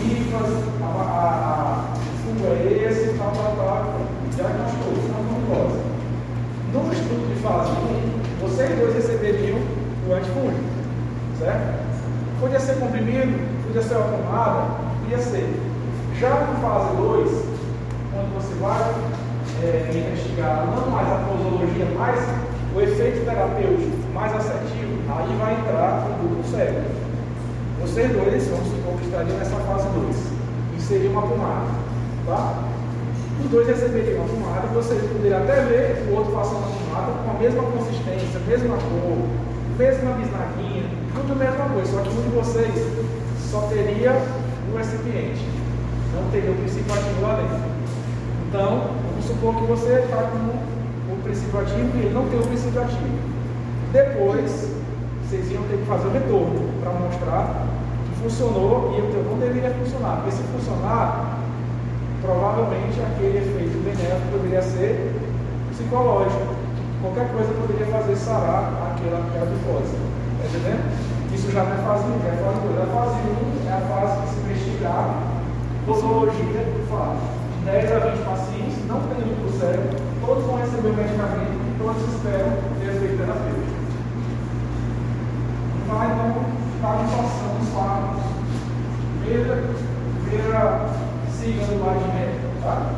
hifas, 0.03 0.49
a, 0.83 1.01
a, 1.01 1.21
a, 1.49 1.93
o 1.95 2.15
fungo 2.21 2.45
é 2.53 2.85
esse, 2.85 3.17
tal, 3.17 3.31
tal, 3.31 3.55
tal. 3.57 3.83
Diagnosticou, 4.35 4.93
isso 4.93 5.09
é 5.09 5.17
uma 5.17 5.39
micose. 5.39 5.79
No 6.73 6.93
estudo 6.93 7.33
de 7.33 7.41
fase 7.41 7.71
1, 7.71 8.32
vocês 8.43 8.77
dois 8.77 8.93
receberiam 8.93 9.57
o 10.07 10.13
antifúngico, 10.13 10.63
certo? 11.39 11.79
Podia 12.41 12.59
ser 12.59 12.75
comprimido, 12.75 13.39
podia 13.65 13.81
ser 13.81 13.95
uma 13.95 14.17
pomada, 14.17 14.67
podia 15.01 15.17
ser. 15.17 15.47
Já 16.19 16.29
na 16.29 16.59
fase 16.59 16.95
2, 16.97 17.29
quando 18.11 18.33
você 18.35 18.53
vai 18.59 18.93
é, 19.63 19.91
investigado, 19.95 20.71
não 20.75 20.91
mais 20.91 21.07
a 21.07 21.23
posologia, 21.25 21.87
mas 21.97 22.19
o 22.75 22.81
efeito 22.81 23.25
terapêutico 23.25 24.13
mais 24.13 24.35
assertivo, 24.35 24.91
aí 25.09 25.35
vai 25.39 25.53
entrar 25.53 26.05
o 26.05 26.27
duplo 26.27 26.43
cérebro. 26.51 26.83
Vocês 27.81 28.11
dois, 28.11 28.43
supor 28.43 28.99
que 28.99 29.05
estariam 29.05 29.37
nessa 29.37 29.55
fase 29.55 29.87
2, 29.89 30.15
inserir 30.77 31.07
uma 31.07 31.21
pomada, 31.21 31.67
tá? 32.25 32.63
Os 33.43 33.49
dois 33.49 33.67
receberiam 33.67 34.17
uma 34.17 34.27
pomada, 34.27 34.67
você 34.73 34.95
poderia 34.95 35.37
até 35.37 35.61
ver 35.61 36.07
o 36.09 36.15
outro 36.15 36.33
passando 36.33 36.72
pomada 36.93 37.11
com 37.23 37.31
a 37.31 37.33
mesma 37.39 37.63
consistência, 37.63 38.39
mesma 38.47 38.77
cor, 38.77 39.17
mesma 39.77 40.13
bisnaguinha, 40.13 40.85
tudo 41.15 41.33
a 41.33 41.35
mesma 41.35 41.65
coisa, 41.73 41.91
só 41.91 42.01
que 42.01 42.09
um 42.09 42.21
de 42.21 42.29
vocês 42.29 42.73
só 43.49 43.61
teria 43.61 44.13
um 44.71 44.77
recipiente, 44.77 45.43
não 46.13 46.29
teria 46.29 46.51
o 46.51 46.55
princípio 46.55 46.93
ativo 46.93 47.21
lá 47.21 47.35
dentro. 47.35 47.73
Então, 48.47 48.91
vamos 49.09 49.25
supor 49.25 49.55
que 49.55 49.65
você 49.65 50.05
está 50.05 50.29
com 50.29 51.13
o 51.13 51.23
princípio 51.23 51.59
ativo 51.59 51.89
e 51.95 51.99
ele 52.05 52.13
não 52.13 52.27
tem 52.29 52.39
o 52.39 52.43
princípio 52.43 52.81
ativo. 52.81 53.33
Depois, 53.91 54.71
vocês 55.25 55.51
iam 55.51 55.63
ter 55.63 55.77
que 55.77 55.85
fazer 55.85 56.07
o 56.07 56.11
retorno 56.11 56.69
para 56.81 56.91
mostrar 56.93 57.65
que 58.05 58.21
funcionou 58.21 58.93
e 58.95 59.01
o 59.01 59.11
teu 59.11 59.23
não 59.23 59.39
deveria 59.39 59.71
funcionar. 59.71 60.17
Porque 60.17 60.31
se 60.31 60.43
funcionar, 60.43 61.39
provavelmente 62.21 63.01
aquele 63.01 63.37
efeito 63.37 63.83
benéfico 63.83 64.37
poderia 64.37 64.61
ser 64.61 65.11
psicológico. 65.71 66.52
Qualquer 67.03 67.27
coisa 67.33 67.51
poderia 67.59 67.85
fazer 67.87 68.15
sarar 68.15 68.95
aquela, 68.95 69.19
aquela. 69.27 69.51
Está 69.51 70.47
entendendo? 70.47 70.87
Isso 71.35 71.51
já 71.51 71.63
não 71.65 71.73
é 71.73 71.83
fase 71.83 72.05
1, 72.07 72.23
já 72.23 72.29
é 72.31 72.37
fase 72.39 72.59
2. 72.63 72.79
A 72.79 72.87
fase 72.95 73.15
1 73.27 73.67
é 73.67 73.73
a 73.75 73.81
fase 73.91 74.21
de 74.21 74.27
se 74.31 74.39
investigar 74.39 75.33
posologia 75.85 76.63
do 76.63 76.87
fato. 76.87 77.19
De 77.59 77.71
10 77.71 77.91
a 77.91 77.99
20 78.07 78.23
pacientes, 78.23 78.87
não 78.87 79.01
tem 79.11 79.19
duplo 79.19 79.51
cérebro, 79.59 79.99
todos 80.25 80.45
vão 80.45 80.55
receber 80.55 80.87
o 80.87 80.95
medicamento 80.95 81.59
e 81.59 81.75
todos 81.77 82.07
esperam 82.07 82.55
ter 82.79 82.87
efeito 82.87 83.17
terapêutico. 83.19 83.83
Vai 85.91 86.07
então 86.07 86.39
para 86.79 87.03
a 87.03 87.07
situação 87.07 87.51
dos 87.59 87.69
fármacos. 87.75 88.23
Primeira, 89.19 89.63
primeira 90.23 90.87
siga 91.35 91.65
do 91.67 91.83
lado 91.83 92.13
médico, 92.15 92.47
tá? 92.63 92.95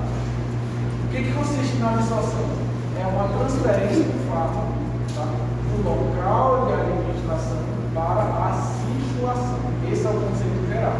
O 1.05 1.07
que, 1.09 1.23
que 1.23 1.33
consiste 1.33 1.77
na 1.77 1.89
absorção? 1.89 2.54
É 2.97 3.07
uma 3.07 3.27
transferência 3.27 4.03
do 4.03 4.29
fármaco 4.29 4.71
tá? 5.13 5.25
do 5.25 5.83
local 5.83 6.65
de 6.67 6.73
administração 6.73 7.59
para 7.93 8.23
a 8.23 8.53
circulação. 8.55 9.59
Esse 9.91 10.05
é 10.05 10.09
o 10.09 10.13
conceito 10.13 10.67
geral. 10.67 10.95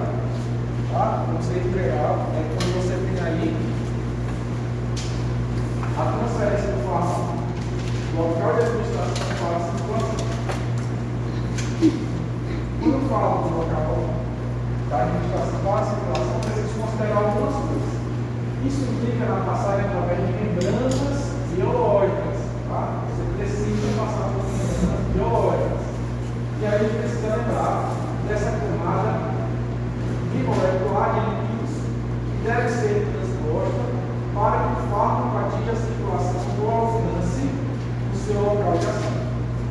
Tá? 0.92 1.24
O 1.24 1.36
conceito 1.36 1.72
geral 1.72 2.20
é 2.36 2.44
quando 2.52 2.70
você 2.76 2.96
tem 3.00 3.16
aí 3.26 3.56
a 5.98 6.04
transferência 6.20 6.72
do 6.74 6.84
fármaco 6.84 7.36
do 8.12 8.22
local 8.22 8.54
de 8.56 8.60
administração 8.60 9.26
para 9.40 9.56
a 9.56 9.60
circulação. 9.72 10.26
Quando 12.80 12.94
eu 12.94 13.10
falo 13.10 13.36
do 13.44 13.58
local 13.58 13.98
da 14.90 15.02
administração 15.02 15.60
para 15.64 15.80
a 15.80 15.86
circulação, 15.86 16.40
preciso 16.44 16.76
considerar 16.76 17.18
algumas 17.18 17.56
coisas. 17.56 17.96
Isso 18.68 18.84
implica 18.84 19.26
na 19.26 19.46
passagem 19.46 19.86
através 19.86 20.20
de 20.28 20.34
membranas 20.34 21.25
biológicas. 21.56 22.38
Tá? 22.70 23.04
Você 23.10 23.24
precisa 23.38 23.88
passar 24.00 24.30
por 24.30 24.44
membranas 24.44 25.06
biológicas. 25.14 25.82
E 26.62 26.66
aí 26.66 26.76
a 26.76 26.78
gente 26.80 27.00
precisa 27.00 27.36
lembrar 27.36 27.92
dessa 28.28 28.52
camada 28.52 29.36
bimolecular 30.32 31.14
de 31.14 31.20
lípidos 31.20 31.74
que 32.32 32.38
deve 32.44 32.70
ser 32.70 33.08
transposta 33.12 33.84
para 34.36 34.58
que 34.60 34.72
o 34.76 34.92
fármaco 34.92 35.38
atinja 35.38 35.72
a 35.72 35.76
circulação 35.76 36.42
do 36.60 36.68
alcance 36.68 37.48
do 37.48 38.18
seu 38.18 38.42
local 38.42 38.78
de 38.78 38.86
ação. 38.86 39.16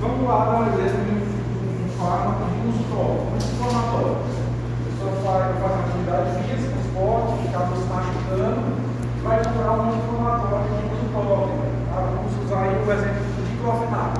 Vamos 0.00 0.28
lá 0.28 0.44
dar 0.44 0.60
um 0.60 0.72
exemplo 0.72 1.04
de 1.04 1.84
um 1.84 1.88
fármaco 1.98 2.44
de 2.48 2.68
uso 2.68 2.84
próprio, 2.88 3.28
um 3.28 3.36
inflamatório. 3.36 4.16
A 4.16 4.84
pessoa 4.84 5.12
faz, 5.24 5.60
faz 5.60 5.72
atividade 5.84 6.28
física, 6.44 6.76
esporte, 6.80 7.48
acaba 7.48 7.76
se 7.76 7.86
machucando, 7.92 8.62
vai 9.22 9.44
comprar 9.44 9.72
um 9.72 9.96
inflamatório 9.96 10.64
de 10.64 10.94
uso 10.94 11.06
próprio. 11.12 11.63
Usar 12.54 12.70
aí 12.70 12.78
o 12.86 12.92
exemplo 12.92 13.26
do 13.34 13.42
diclofenaco. 13.50 14.14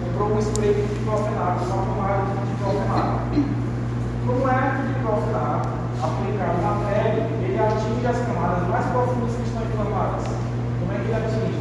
Comprou 0.00 0.32
um 0.32 0.38
spray 0.40 0.72
de 0.72 0.80
diclofenaco, 0.96 1.60
uma 1.68 1.84
pomada 1.84 2.24
de 2.24 2.56
diclofenaco. 2.56 3.20
Como 4.24 4.48
é 4.48 4.60
que 4.64 4.80
o 4.80 4.88
diclofenaco, 4.88 5.68
aplicado 6.00 6.56
na 6.64 6.72
pele, 6.88 7.20
ele 7.44 7.60
atinge 7.60 8.06
as 8.08 8.16
camadas 8.24 8.64
mais 8.64 8.86
profundas 8.88 9.36
que 9.36 9.44
estão 9.44 9.60
inflamadas? 9.60 10.24
Como 10.24 10.88
é 10.88 10.96
que 10.96 11.04
ele 11.04 11.20
atinge? 11.20 11.60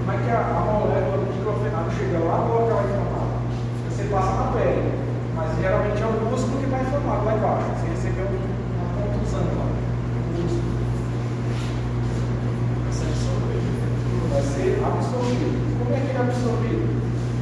Como 0.00 0.08
é 0.08 0.16
que 0.24 0.30
a, 0.32 0.40
a 0.40 0.60
molécula 0.72 1.16
do 1.20 1.28
diclofenaco 1.36 1.92
chega 1.92 2.16
lá 2.24 2.36
no 2.40 2.64
local 2.64 2.80
inflamado? 2.88 3.44
Você 3.92 4.08
passa 4.08 4.32
na 4.40 4.56
pele, 4.56 4.88
mas 5.36 5.52
geralmente 5.60 6.00
é 6.00 6.06
o 6.08 6.16
músculo 6.32 6.64
que 6.64 6.64
está 6.64 6.80
inflamado 6.80 7.28
lá 7.28 7.36
embaixo. 7.36 7.68
Você 7.76 7.92
recebeu 7.92 8.24
uma 8.24 8.88
contusão 9.04 9.44
lá. 9.52 9.68
Vai 14.32 14.40
ser 14.62 14.78
absorvido. 14.78 15.58
Como 15.78 15.90
é 15.90 15.98
que 15.98 16.06
ele 16.06 16.18
é 16.18 16.22
absorvido? 16.22 16.86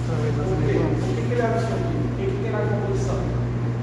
Por 0.09 0.57
quê? 0.65 0.81
Por 0.81 1.13
que, 1.15 1.21
que 1.21 1.33
ele 1.37 1.43
é 1.43 1.45
absorvido? 1.45 2.01
O 2.01 2.17
que, 2.17 2.25
que 2.25 2.39
tem 2.41 2.51
na 2.51 2.65
composição 2.65 3.21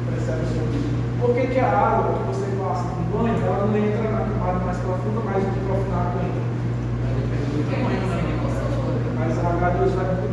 para 0.09 0.17
ser 0.25 0.33
absorvido? 0.41 0.89
Por 1.21 1.29
que, 1.35 1.47
que 1.53 1.59
a 1.59 1.69
água 1.69 2.17
que 2.17 2.23
você 2.33 2.49
passa 2.57 2.89
no 2.97 3.05
banho, 3.13 3.37
ela 3.37 3.67
não 3.67 3.77
entra 3.77 4.09
na 4.09 4.25
camada 4.25 4.65
mais 4.65 4.77
profunda, 4.77 5.21
mas 5.21 5.37
o 5.37 5.53
diclofenaco 5.53 6.17
entra? 6.17 6.57
Mas 9.17 9.37
a 9.37 9.41
H2 9.53 9.89
vai 9.93 10.26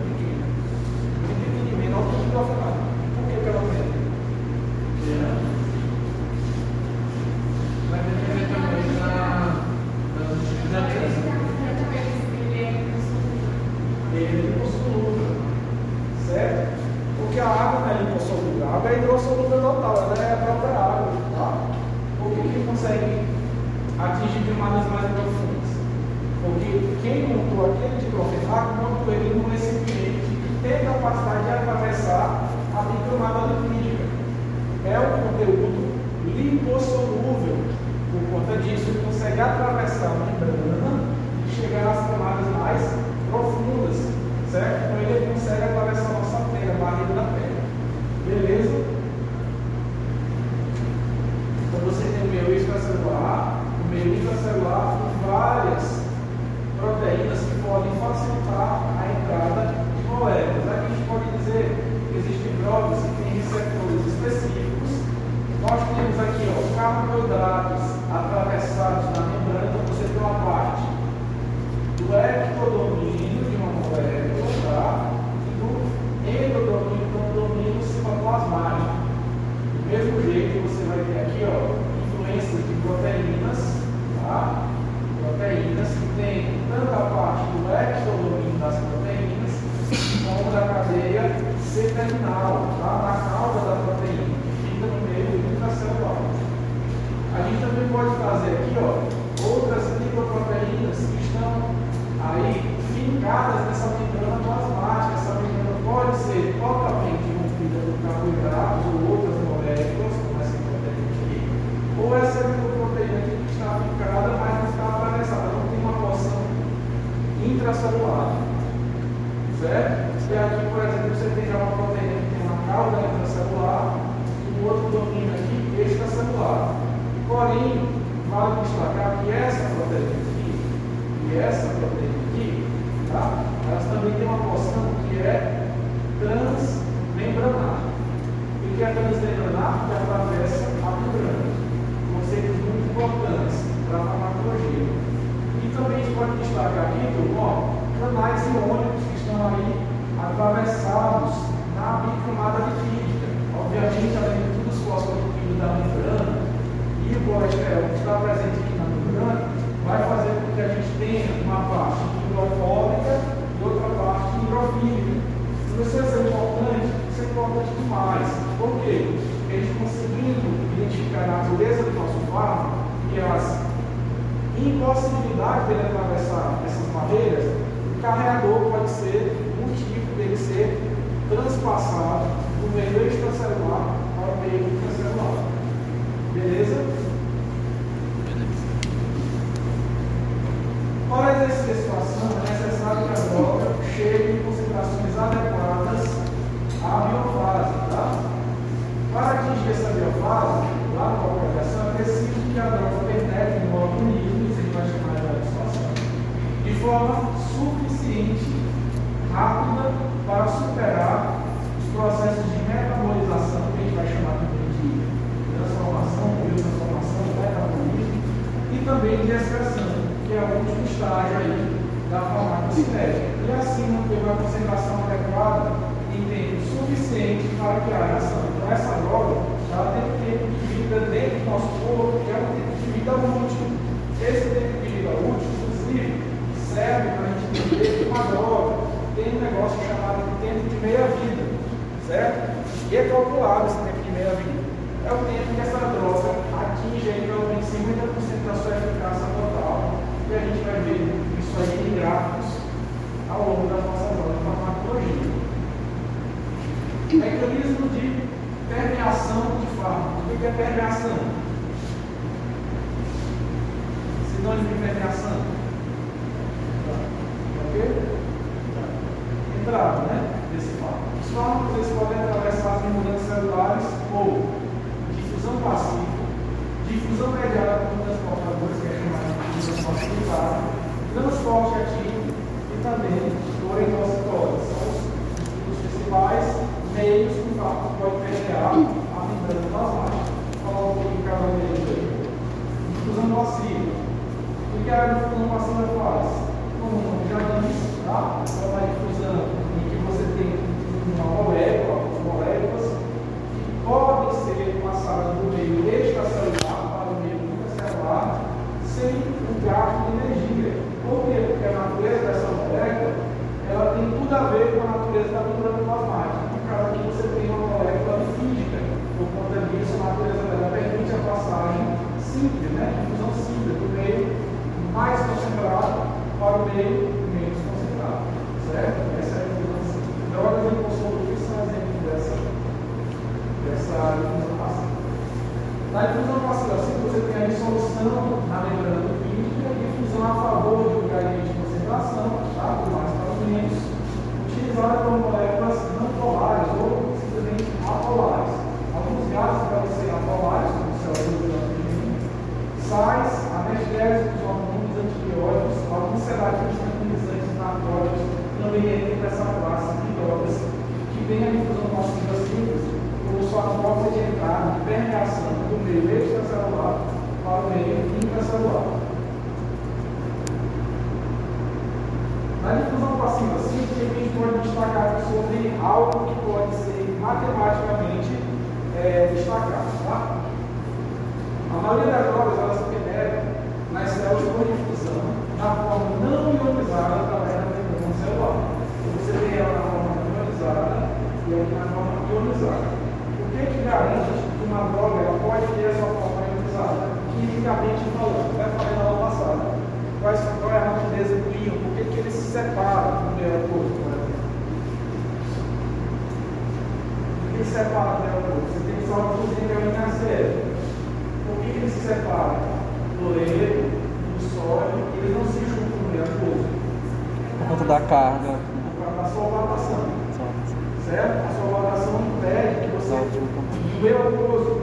aquoso, 424.12 424.82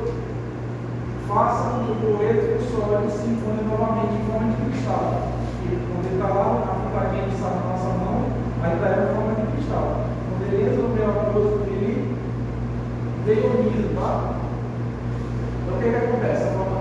faça 1.27 1.69
o 1.77 1.95
cloreto 2.01 2.45
e 2.45 2.57
o 2.57 2.61
sólido 2.71 3.11
se 3.11 3.29
encontrem 3.29 3.67
novamente 3.67 4.15
em 4.15 4.25
forma 4.25 4.49
de 4.49 4.61
cristal. 4.61 5.29
E 5.63 5.77
quando 5.87 6.05
ele 6.05 6.15
está 6.15 6.27
lá 6.27 6.43
pontaria 6.81 7.23
de 7.29 7.35
sal 7.37 7.51
na 7.51 7.69
nossa 7.71 7.89
mão, 8.01 8.25
ainda 8.63 8.85
é 8.87 8.99
uma 8.99 9.15
forma 9.15 9.35
de 9.35 9.51
cristal. 9.53 10.01
Quando 10.27 10.53
ele 10.53 10.63
entra 10.63 10.81
no 10.81 10.89
meio 10.89 11.09
aquoso, 11.09 11.61
ele 11.67 12.17
deioniza, 13.25 13.93
tá? 13.95 14.33
Então 15.63 15.77
o 15.77 15.81
que, 15.81 15.89
que 15.89 15.95
acontece? 15.95 16.43
A 16.43 16.51
forma 16.51 16.71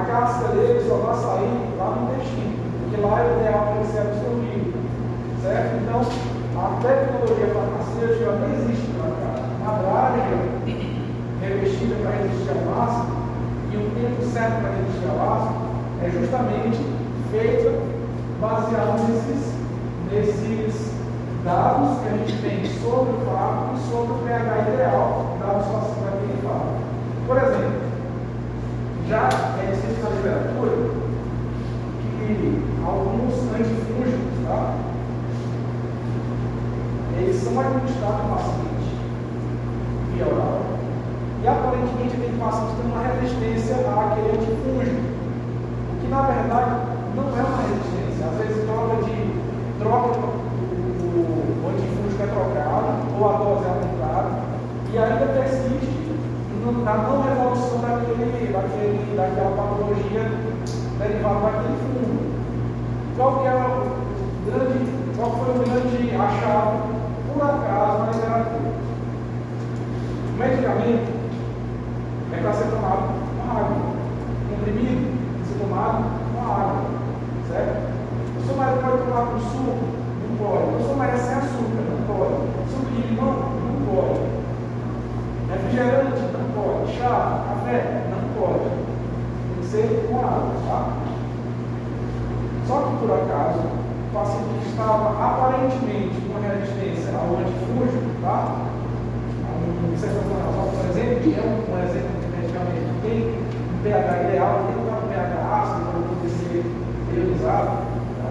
a 0.00 0.04
casca 0.04 0.48
dele 0.48 0.80
só 0.88 0.94
vai 0.96 1.14
sair 1.14 1.76
lá 1.76 1.90
no 1.90 2.12
intestino, 2.12 2.56
porque 2.80 3.00
lá 3.00 3.20
é 3.20 3.24
o 3.24 3.40
ideal 3.40 3.60
para 3.60 3.76
ele 3.76 3.92
ser 3.92 3.98
absorvido. 3.98 4.72
Certo? 5.42 5.76
Então, 5.82 6.00
a 6.56 6.80
tecnologia 6.80 7.54
farmacêutica 7.54 8.32
não 8.32 8.48
existe 8.54 8.86
para 8.96 9.10
cá. 9.20 9.32
Uma 9.60 9.72
draga 9.78 10.20
revestida 11.40 11.94
para 12.02 12.10
resistir 12.22 12.50
ao 12.50 12.82
ácido 12.82 13.12
e 13.72 13.76
o 13.76 13.90
tempo 13.94 14.22
certo 14.32 14.60
para 14.60 14.70
resistir 14.72 15.08
ao 15.10 15.32
ácido 15.32 15.70
é 16.02 16.10
justamente 16.10 16.80
feita 17.30 17.78
baseado 18.40 19.00
nesses, 19.08 19.52
nesses 20.10 20.92
dados 21.44 22.00
que 22.00 22.08
a 22.08 22.16
gente 22.16 22.42
tem 22.42 22.64
sobre 22.80 23.12
o 23.12 23.20
fármaco 23.26 23.76
e 23.76 23.90
sobre 23.90 24.12
o 24.12 24.18
pH 24.24 24.72
ideal 24.74 25.36
da 25.40 25.50
absorção 25.52 26.04
daquele 26.04 26.40
fármaco. 26.42 26.80
Por 27.26 27.36
exemplo, 27.36 27.90
já 29.08 29.49
escrito 29.72 30.02
na 30.02 30.10
literatura 30.10 30.70
que 32.02 32.62
alguns 32.84 33.34
antifúngicos, 33.54 34.46
tá? 34.46 34.74
Eles 37.18 37.36
são 37.36 37.60
administrados 37.60 38.22
no 38.22 38.34
paciente 38.34 38.96
via 40.14 40.26
oral 40.26 40.60
e 41.42 41.48
aparentemente 41.48 42.16
aquele 42.16 42.38
paciente 42.38 42.76
tem 42.76 42.90
uma 42.90 43.02
resistência 43.02 43.76
àquele 43.76 44.36
antifúngico, 44.36 45.02
o 45.92 46.00
que 46.00 46.08
na 46.08 46.22
verdade 46.22 46.70
não 47.16 47.24
é 47.28 47.42
uma 47.42 47.62
resistência. 47.62 48.26
Às 48.26 48.36
vezes 48.38 48.64
troca 48.64 49.02
de 49.04 49.50
troca 49.78 50.18
o, 50.18 51.20
o 51.64 51.68
antifúngico 51.68 52.22
é 52.22 52.26
trocado 52.26 52.86
ou 53.18 53.28
a 53.28 53.32
dose 53.38 53.64
é 53.64 53.68
aumentada 53.68 54.30
e 54.92 54.98
ainda 54.98 55.26
persiste 55.32 56.00
na 56.84 56.94
não 56.98 57.22
resolução 57.22 57.79
daquele, 58.20 58.52
daquele, 58.52 59.16
daquela 59.16 59.56
patologia 59.56 60.30
derivada 60.98 61.40
daquele 61.40 61.76
fungo. 61.80 62.30
Qual 63.16 63.40
que 63.40 63.46
é 63.46 63.54
o 63.54 63.90
grande, 64.46 65.16
qual 65.16 65.30
foi 65.32 65.50
o 65.50 65.58
grande 65.58 66.14
achado 66.14 66.72
por 67.32 67.42
acaso 67.42 67.98
na 67.98 68.10
literatura? 68.12 68.70
O 70.28 70.38
medicamento 70.38 71.12
é 72.32 72.36
para 72.42 72.52
ser 72.52 72.64
tomado 72.64 73.02
com 73.36 73.50
água. 73.50 73.76
Comprimido 74.50 75.46
ser 75.46 75.58
tomado 75.58 76.04
com 76.34 76.52
água. 76.52 76.82
Certo? 77.48 77.90
O 78.38 78.46
seu 78.46 78.56
marido 78.56 78.80
pode 78.82 79.02
tomar 79.02 79.26
com 79.26 79.40
suco? 79.40 79.84
Não 80.28 80.36
pode. 80.36 80.82
O 80.82 80.86
seu 80.86 80.96
marido 80.96 81.16
é 81.16 81.18
sem 81.18 81.34
açúcar? 81.34 81.82
Não 81.90 82.02
pode. 82.06 82.34
Suco 82.70 82.90
de 82.90 83.08
limão? 83.08 83.32
Não 83.32 83.74
pode. 83.86 84.20
Refrigerante? 85.50 86.20
Não 86.32 86.62
pode. 86.62 86.96
Chá? 86.96 87.44
Café? 87.48 87.99
Pode. 88.40 89.68
Ser 89.68 90.08
com 90.08 90.16
água, 90.16 90.54
tá? 90.66 90.96
Só 92.66 92.80
que 92.80 92.96
por 92.96 93.12
acaso, 93.12 93.60
o 93.60 94.14
paciente 94.14 94.66
estava 94.70 95.10
aparentemente 95.10 96.16
com 96.22 96.38
uma 96.38 96.48
resistência 96.48 97.12
ao 97.12 97.36
antifúngico, 97.36 98.16
tá? 98.22 98.64
A 99.44 99.60
por 100.72 100.88
exemplo, 100.88 101.20
que 101.20 101.34
é 101.36 101.42
um, 101.42 101.70
um 101.70 101.78
exemplo 101.84 102.16
de 102.18 102.28
medicamento 102.34 102.88
que 102.94 103.08
tem 103.08 103.28
um 103.28 103.82
pH 103.82 104.28
ideal, 104.28 104.64
tem 104.68 104.76
um 104.80 105.08
pH 105.08 105.36
ácido 105.60 105.80
para 105.84 106.00
poder 106.08 106.30
ser 106.30 106.64
ionizado. 107.14 107.70
Tá? 108.16 108.28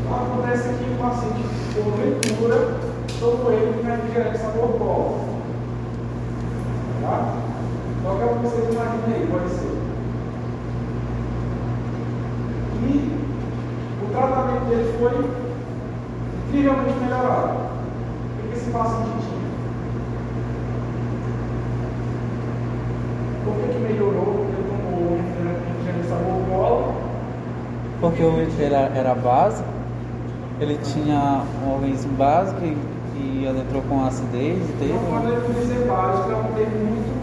Então 0.00 0.16
acontece 0.16 0.68
que 0.74 0.90
o 0.90 0.98
paciente, 0.98 1.46
porventura, 1.76 2.58
tomou 3.20 3.52
ele 3.52 3.80
com 3.80 3.86
refrigerante 3.86 4.38
sabor 4.38 4.78
cola. 4.78 5.20
Tá? 7.02 7.51
Qualquer 8.02 8.24
um 8.26 8.38
que 8.38 8.42
vocês 8.42 8.72
imaginem 8.72 9.14
aí, 9.14 9.28
pode 9.30 9.48
ser. 9.50 9.82
E 12.82 13.12
o 14.04 14.10
tratamento 14.10 14.64
dele 14.64 14.94
foi 14.98 15.42
incrivelmente 16.48 16.98
melhorado. 16.98 17.58
O 18.38 18.48
que 18.48 18.56
esse 18.58 18.70
paciente 18.70 19.10
tinha? 19.20 19.42
Por 23.44 23.54
que, 23.54 23.72
que 23.72 23.78
melhorou? 23.78 24.24
Porque 24.24 24.52
ele 24.52 24.68
tomou 24.68 25.18
refrigerante 25.68 26.08
sabor 26.08 26.42
cola. 26.50 26.94
Porque 28.00 28.22
o 28.22 28.64
era, 28.64 28.90
era 28.96 29.14
básico, 29.14 29.68
ele 30.60 30.76
tinha 30.82 31.44
um 31.64 31.74
organismo 31.74 32.12
básico 32.16 32.60
e, 32.64 32.76
e 33.16 33.46
ela 33.46 33.60
entrou 33.60 33.80
com 33.82 34.04
acidez 34.04 34.58
teve. 34.80 34.92
Então, 34.92 35.06
quando 35.08 35.32
ele 35.32 35.60
dizer 35.60 35.86
básico, 35.86 36.32
é 36.32 36.34
um 36.34 36.52
termo 36.54 36.78
muito, 36.84 37.21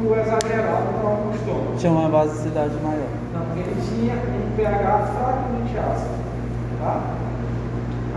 muito 0.00 0.18
exagerado 0.18 0.88
para 0.98 1.10
um 1.10 1.30
estômago. 1.34 1.76
Tinha 1.76 1.92
uma 1.92 2.08
basicidade 2.08 2.74
maior. 2.82 3.08
Não, 3.32 3.44
ele 3.56 3.76
tinha 3.84 4.14
um 4.16 4.56
pH 4.56 5.12
fracamente 5.12 5.78
ácido. 5.78 6.16
Tá? 6.80 7.00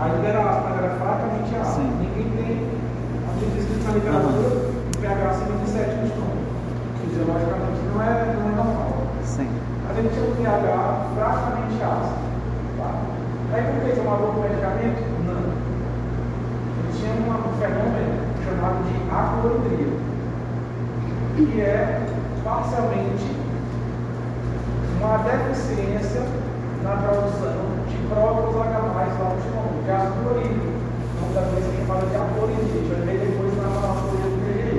A 0.00 0.08
liberação 0.08 0.78
era 0.78 0.90
fracamente 0.96 1.56
ácido. 1.56 1.84
Sim. 1.84 1.92
Ninguém 2.00 2.28
tem, 2.36 2.66
a 3.28 3.32
gente 3.38 3.56
diz 3.68 3.84
na 3.84 3.92
literatura, 3.92 4.48
um 4.96 5.00
pH 5.00 5.30
acima 5.30 5.58
de 5.58 5.70
7 5.70 5.96
no 5.96 6.06
estômago. 6.06 6.44
Fisiologicamente 7.00 7.80
não 7.92 8.02
é, 8.02 8.34
não 8.34 8.48
é 8.48 8.56
normal. 8.56 8.92
Sim. 9.24 9.48
Mas 9.86 9.98
ele 9.98 10.08
tinha 10.08 10.24
um 10.24 10.34
pH 10.36 11.06
fracamente 11.14 11.76
ácido. 11.84 12.24
Tá? 12.78 12.90
Aí 13.52 13.62
por 13.62 13.84
que 13.84 13.96
tomava 13.96 14.24
o 14.24 14.40
medicamento? 14.40 15.04
Não. 15.28 15.52
Ele 16.80 16.92
tinha 16.96 17.12
um 17.12 17.58
fenômeno 17.60 18.24
chamado 18.42 18.82
de 18.88 18.94
acloridria, 19.12 20.13
que 21.36 21.60
é 21.60 22.00
parcialmente 22.44 23.26
uma 25.00 25.18
deficiência 25.18 26.22
na 26.84 26.96
produção 26.96 27.74
de 27.88 27.96
prótons 28.06 28.54
H+, 28.54 28.78
lá 28.78 29.04
no 29.04 29.38
estômago, 29.38 29.82
de 29.84 29.90
ácido 29.90 30.14
clorídrico. 30.22 30.74
Então, 31.14 31.34
da 31.34 31.40
vez 31.50 31.64
que 31.66 31.86
fala 31.86 32.06
de 32.06 32.14
acloridria, 32.14 32.70
a 32.70 32.78
gente 32.78 32.88
vai 32.88 33.00
ver 33.02 33.18
depois 33.26 33.50
na 33.58 33.68
farmacologia 33.68 34.30
do 34.30 34.38
PGI. 34.46 34.78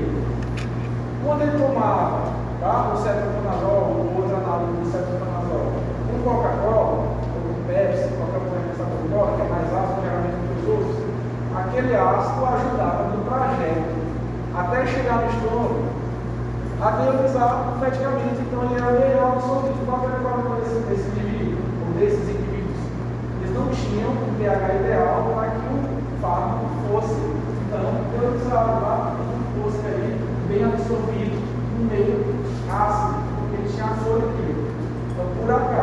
Quando 1.25 1.41
ele 1.41 1.59
tomava 1.59 2.21
tá, 2.61 2.93
o 2.93 2.97
cetoconazol, 3.03 3.83
ou 3.91 4.15
outro 4.15 4.35
análogo 4.37 4.79
do 4.79 4.85
cetoconazol, 4.87 5.75
com 6.07 6.23
Coca-Cola, 6.23 7.03
ou 7.03 7.51
com 7.51 7.67
Pepsi, 7.67 8.15
qualquer 8.15 8.47
coisa 8.47 8.79
Coca-Cola, 8.79 9.35
que 9.35 9.41
é 9.41 9.47
mais 9.51 9.67
ácido 9.75 10.01
geralmente 10.07 10.39
que 10.39 10.55
os 10.55 10.67
outros, 10.71 10.95
aquele 11.51 11.95
ácido 11.95 12.45
ajudava 12.47 13.03
no 13.11 13.19
trajeto 13.27 13.95
até 14.55 14.85
chegar 14.85 15.19
no 15.19 15.27
estômago 15.27 15.84
a 16.81 16.91
neuralizar 16.91 17.73
o 17.73 17.79
medicamento, 17.79 18.41
então 18.41 18.63
ele 18.65 18.75
era 18.75 18.91
melhor 18.91 19.33
absorvido. 19.33 19.85
Qual 19.85 20.03
era 20.03 20.17
o 20.17 20.21
problema 20.21 20.55
desse, 20.59 20.75
desse 20.89 21.07
indivíduo, 21.09 21.59
ou 21.85 21.93
desses 21.99 22.27
indivíduos? 22.29 22.79
Eles 23.41 23.55
não 23.55 23.67
tinham 23.69 24.11
um 24.11 24.35
pH 24.37 24.73
ideal 24.75 25.31
para 25.33 25.51
que 25.51 25.67
o 25.71 26.21
fármaco 26.21 26.65
fosse, 26.89 27.15
então, 27.67 27.85
neuralizado 28.11 28.81
lá, 28.81 29.15
fosse 29.61 29.79
aí 29.87 30.19
bem 30.47 30.63
absorvido 30.65 31.37
no 31.77 31.85
meio 31.85 32.35
ácido, 32.69 33.19
porque 33.39 33.55
ele 33.61 33.69
tinha 33.71 33.87
fluoridria. 34.03 34.55
Então, 35.11 35.25
por 35.39 35.49
acaso, 35.53 35.74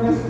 rest 0.00 0.27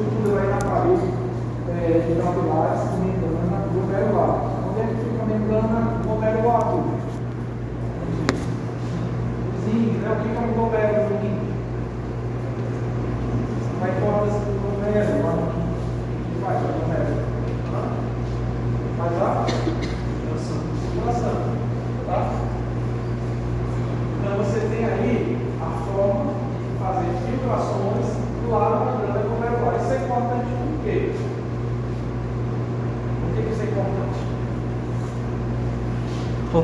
estruturas 0.00 0.42
aí 0.42 0.48
na 0.48 0.56
parede 0.56 1.08
é, 1.68 2.00
de 2.08 2.12
capilares, 2.22 2.80
membrana 2.98 3.58
glomerular. 3.72 4.32
Onde 4.68 4.80
é 4.80 4.84
que 4.84 4.94
fica 5.04 5.22
a 5.22 5.26
membrana 5.26 5.80
glomerular? 6.02 6.64
Sim, 9.64 10.00
né? 10.00 10.08
O 10.10 10.16
que 10.16 10.28
é 10.28 10.40
um 10.40 10.52
glomérulo 10.54 11.10
no 11.10 11.16
rim? 11.20 11.36
Vai 13.80 13.92
fora 14.00 14.26
desse 14.26 14.40
glomérulo, 14.60 15.22
lá 15.22 15.32
no 15.32 15.44
rim. 15.52 15.68
O 15.70 16.32
que 16.32 16.36
faz 16.44 16.58
o 16.58 16.66
glomérulo? 16.72 17.20
Hã? 17.72 17.82
Faz 18.98 19.14
a 19.22 19.46
circulação. 20.80 21.36
Tá? 22.06 22.18
Então 24.18 24.32
você 24.38 24.60
tem 24.60 24.84
aí 24.84 25.38
a 25.60 25.70
forma 25.86 26.32
de 26.58 26.78
fazer 26.78 27.10
filtrações 27.26 28.06
lá 28.50 28.70
na 28.70 28.78
membrana 28.92 29.20
glomerular. 29.20 29.74
Isso 29.80 29.92
é 29.92 29.96
importante 29.96 30.46
por 30.50 30.84
quê? 30.84 31.12
Por 33.20 33.34
que 33.34 33.42
que 33.42 33.52
isso 33.52 33.62
é 33.62 33.64
importante? 33.66 34.20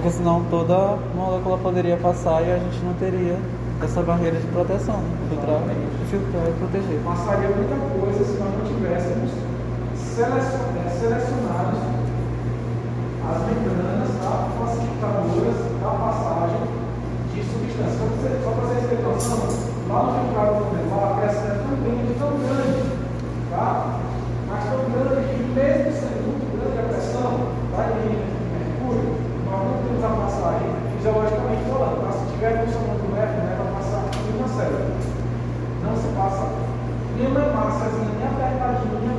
Porque 0.06 0.18
senão 0.18 0.44
toda 0.48 0.98
molécula 1.16 1.58
poderia 1.58 1.96
passar 1.96 2.40
e 2.40 2.52
a 2.52 2.58
gente 2.58 2.78
não 2.84 2.94
teria 2.94 3.34
essa 3.82 4.00
barreira 4.02 4.38
de 4.38 4.46
proteção. 4.54 5.02
Filtrar, 5.28 5.58
filtrar 6.08 6.46
e 6.46 6.52
proteger. 6.62 7.00
passaria 7.02 7.48
muita 7.50 7.74
coisa 7.74 8.22
se 8.22 8.38
nós 8.38 8.54
não 8.54 8.64
tivéssemos 8.70 9.30
selecion- 9.98 10.78
eh, 10.78 10.90
selecionado 10.94 11.76
as 13.26 13.38
membranas 13.50 14.10
facilitadoras 14.62 15.58
da 15.82 15.90
passagem 15.90 16.62
de 17.34 17.42
substâncias. 17.42 18.44
Só 18.46 18.50
para 18.54 18.62
vocês 18.62 18.86
terem 18.86 19.02
noção, 19.02 19.42
lá 19.90 20.02
no 20.06 20.10
filtrado 20.22 20.54
glomerular, 20.54 21.02
a 21.02 21.14
pressão 21.18 21.50
é 21.50 21.58
tão 22.14 22.30
grande, 22.46 22.82
tá? 23.50 23.98
mas 24.46 24.62
tão 24.70 24.86
grande 24.86 25.34
que 25.34 25.42
mesmo 25.50 25.90
sendo 25.98 26.22
muito 26.30 26.46
grande 26.54 26.78
a 26.78 26.94
pressão, 26.94 27.50
vai 27.74 27.90
de 27.90 28.14
mercúrio, 28.54 29.26
nós 29.46 29.62
não 29.62 29.78
temos 29.86 30.02
a 30.02 30.08
passagem 30.26 30.68
fisiologicamente 30.96 31.62
falando. 31.70 32.02
Tá? 32.02 32.10
Se 32.18 32.32
tiver 32.34 32.52
funcionando 32.66 32.98
o 32.98 33.14
mercúrio, 33.14 33.46
né, 33.46 33.56
vai 33.62 33.68
passar 33.78 34.02
uma 34.10 34.48
célula 34.48 34.90
não 35.86 35.94
se 35.96 36.08
passa 36.18 36.44
nenhuma 37.16 37.46
massazinha, 37.46 38.10
nem 38.18 38.26
apertadinha 38.26 39.14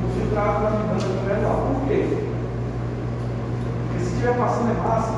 no 0.00 0.06
filtrado 0.14 0.62
da 0.64 0.70
membrana 0.70 1.00
glomerular. 1.00 1.56
Por 1.64 1.88
quê? 1.88 2.00
Porque 3.88 4.04
se 4.04 4.07
estiver 4.18 4.36
passando 4.36 4.70
é 4.70 4.74
massa, 4.74 5.17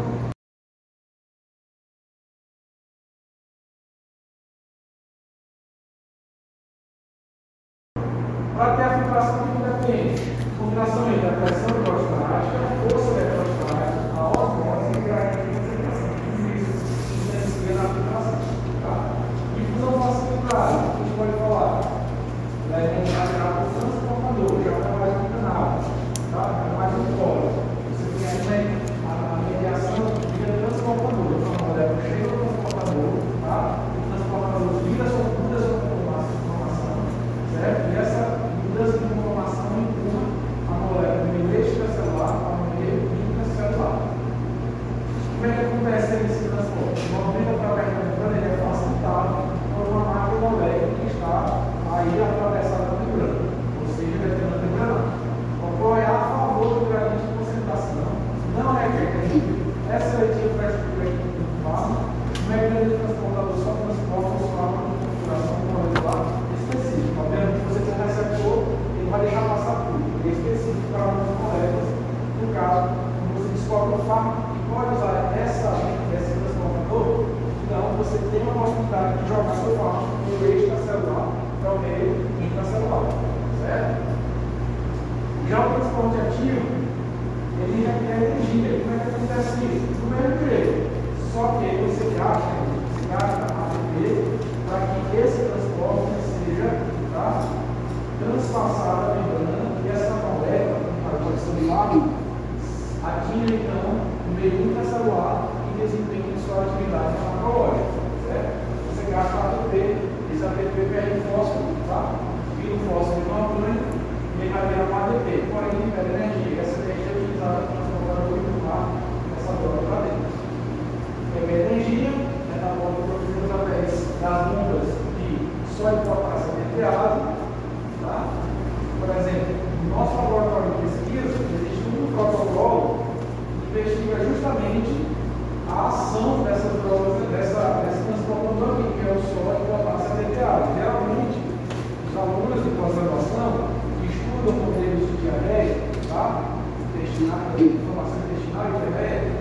intestinal, 147.21 147.53
inflamação 147.57 148.17
intestinal 148.25 148.65
e 148.65 148.73
diabetes, 148.81 149.33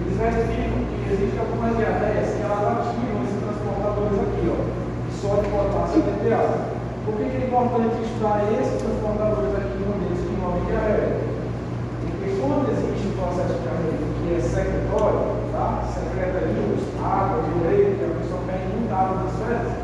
eles 0.00 0.16
verificam 0.16 0.80
que 0.88 1.12
existe 1.12 1.38
algumas 1.38 1.76
diarreias 1.76 2.24
assim, 2.24 2.38
que 2.40 2.44
elas 2.44 2.64
ativam 2.64 3.20
esses 3.24 3.40
transportadores 3.44 4.16
aqui, 4.24 4.44
ó, 4.48 4.58
sódio, 5.12 5.48
potássio 5.52 6.00
de 6.00 6.10
DTA. 6.24 6.40
Assim 6.40 6.64
é 6.64 7.04
Por 7.04 7.14
que, 7.20 7.24
que 7.28 7.36
é 7.36 7.44
importante 7.44 7.94
estudar 8.00 8.40
esses 8.48 8.80
transportadores 8.80 9.52
aqui 9.52 9.76
no 9.84 9.92
ambiente 9.92 10.24
que 10.24 10.32
envolve 10.32 10.64
diarreia? 10.64 11.12
Porque 12.00 12.28
quando 12.40 12.72
existe 12.72 13.04
um 13.12 13.16
processo 13.20 13.56
diarreico 13.60 14.04
que 14.16 14.28
é 14.32 14.40
secretório, 14.40 15.20
tá? 15.52 15.84
secreta 15.92 16.40
líquidos, 16.40 16.88
água, 17.04 17.44
diureia, 17.44 18.00
que 18.00 18.04
a 18.08 18.16
pessoa 18.16 18.40
perde 18.48 18.64
inundada 18.72 19.12
nas 19.20 19.36
fezes, 19.36 19.76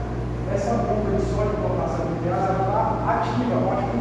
essa 0.50 0.72
bomba 0.88 1.12
de 1.12 1.20
sódio, 1.28 1.60
potássio 1.60 2.00
e 2.00 2.24
DTA 2.24 2.64
está 2.64 2.80
ativa, 3.04 3.56
ativa 3.60 3.99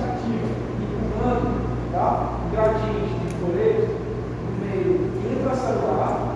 bocadinhos 2.60 3.10
de 3.24 3.30
folheto 3.39 3.88
no 4.43 4.51
meio, 4.60 4.91
indo 5.24 5.43
para 5.45 5.55
Saruá, 5.55 6.36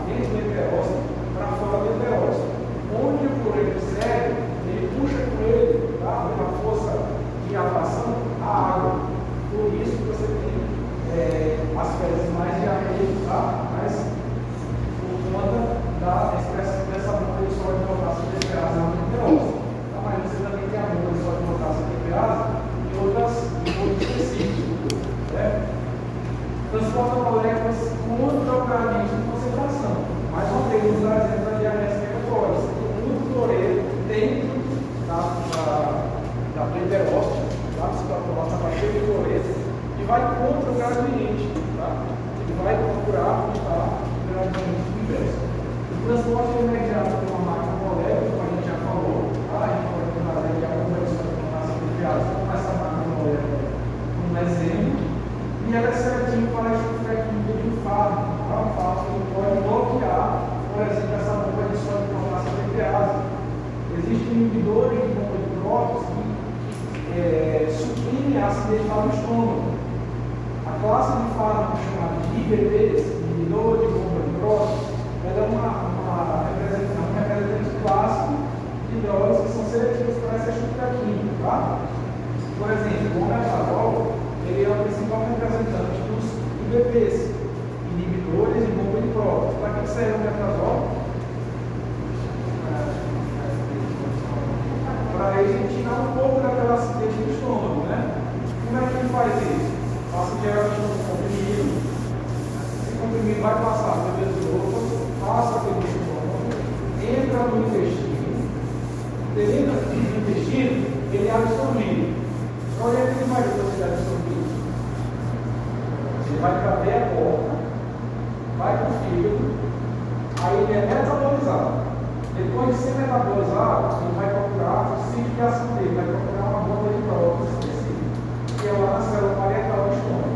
ele 120.74 120.90
é 120.90 120.96
metabolizado. 120.96 121.94
Depois 122.34 122.74
de 122.74 122.82
ser 122.82 122.98
metabolizado, 122.98 124.02
ele 124.02 124.18
vai 124.18 124.30
procurar 124.34 124.90
o 124.90 125.06
sítio 125.06 125.30
de 125.30 125.74
dele, 125.78 125.94
vai 125.94 126.06
procurar 126.10 126.50
uma 126.50 126.66
bomba 126.66 126.90
de 126.90 127.02
prótons 127.06 127.50
específica, 127.54 128.10
que 128.58 128.68
é 128.68 128.72
lá 128.74 128.98
na 128.98 129.02
célula 129.06 129.38
parietal 129.38 129.86
do 129.86 129.94
estômago. 129.94 130.34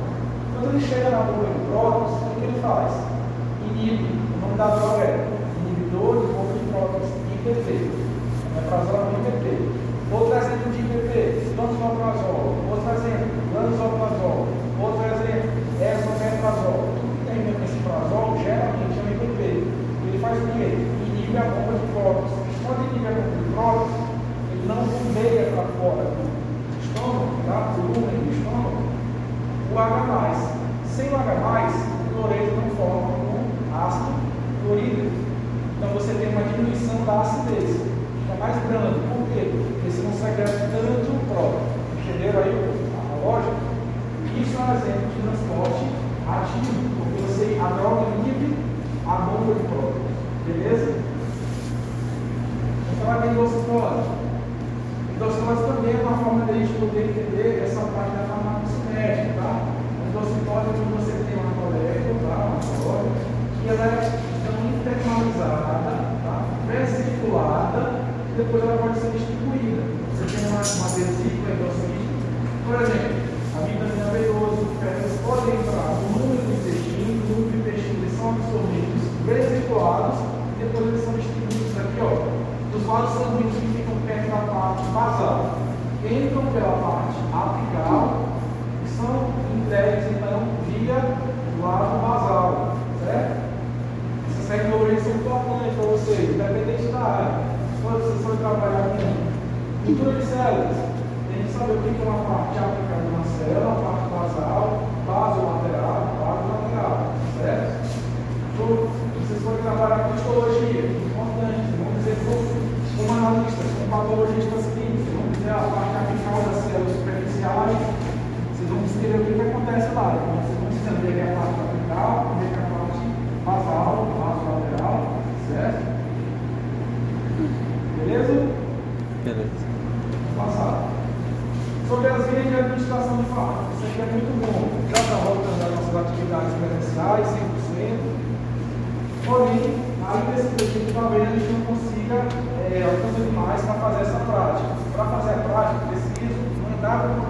Quando 0.53 0.69
ele 0.69 0.85
chega 0.85 1.09
na 1.09 1.25
bomba 1.25 1.49
de 1.49 1.59
prótons, 1.65 2.13
o 2.21 2.35
que 2.37 2.45
ele 2.45 2.61
faz? 2.61 2.91
Inibe, 3.65 4.13
o 4.13 4.37
nome 4.45 4.57
da 4.61 4.67
droga 4.77 5.01
é 5.01 5.25
inibidor 5.57 6.21
de 6.21 6.27
bomba 6.29 6.53
de 6.53 6.65
prótons 6.69 7.09
IPP, 7.33 7.67
metrazol 8.53 9.09
é 9.09 9.17
IPP. 9.17 9.45
Outro 10.13 10.37
exemplo 10.37 10.69
de 10.69 10.79
IPP, 10.85 11.55
donzoprazol. 11.57 12.61
Outro 12.69 12.89
exemplo, 12.93 13.27
lanzoprazol. 13.57 14.56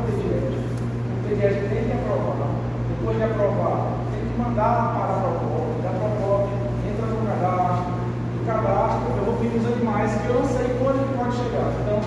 O 0.07 1.27
pediatra 1.27 1.67
tem 1.67 1.83
que 1.83 1.91
aprovar. 1.91 2.47
Depois 2.87 3.17
de 3.17 3.23
aprovar, 3.23 3.77
tem 4.07 4.23
que 4.23 4.35
mandar 4.39 4.95
para 4.95 5.11
a 5.11 5.19
proposta. 5.19 5.75
Da 5.83 5.91
proposta, 5.99 6.51
entra 6.87 7.05
no 7.11 7.27
cadastro. 7.27 7.91
No 7.91 8.41
cadastro, 8.47 9.07
eu 9.17 9.25
vou 9.27 9.35
pedir 9.35 9.59
os 9.59 9.67
animais 9.67 10.11
que 10.15 10.27
eu 10.27 10.39
não 10.39 10.47
sei 10.47 10.67
quando 10.79 11.03
ele 11.03 11.11
pode 11.11 11.35
chegar. 11.35 11.75
Então, 11.83 11.99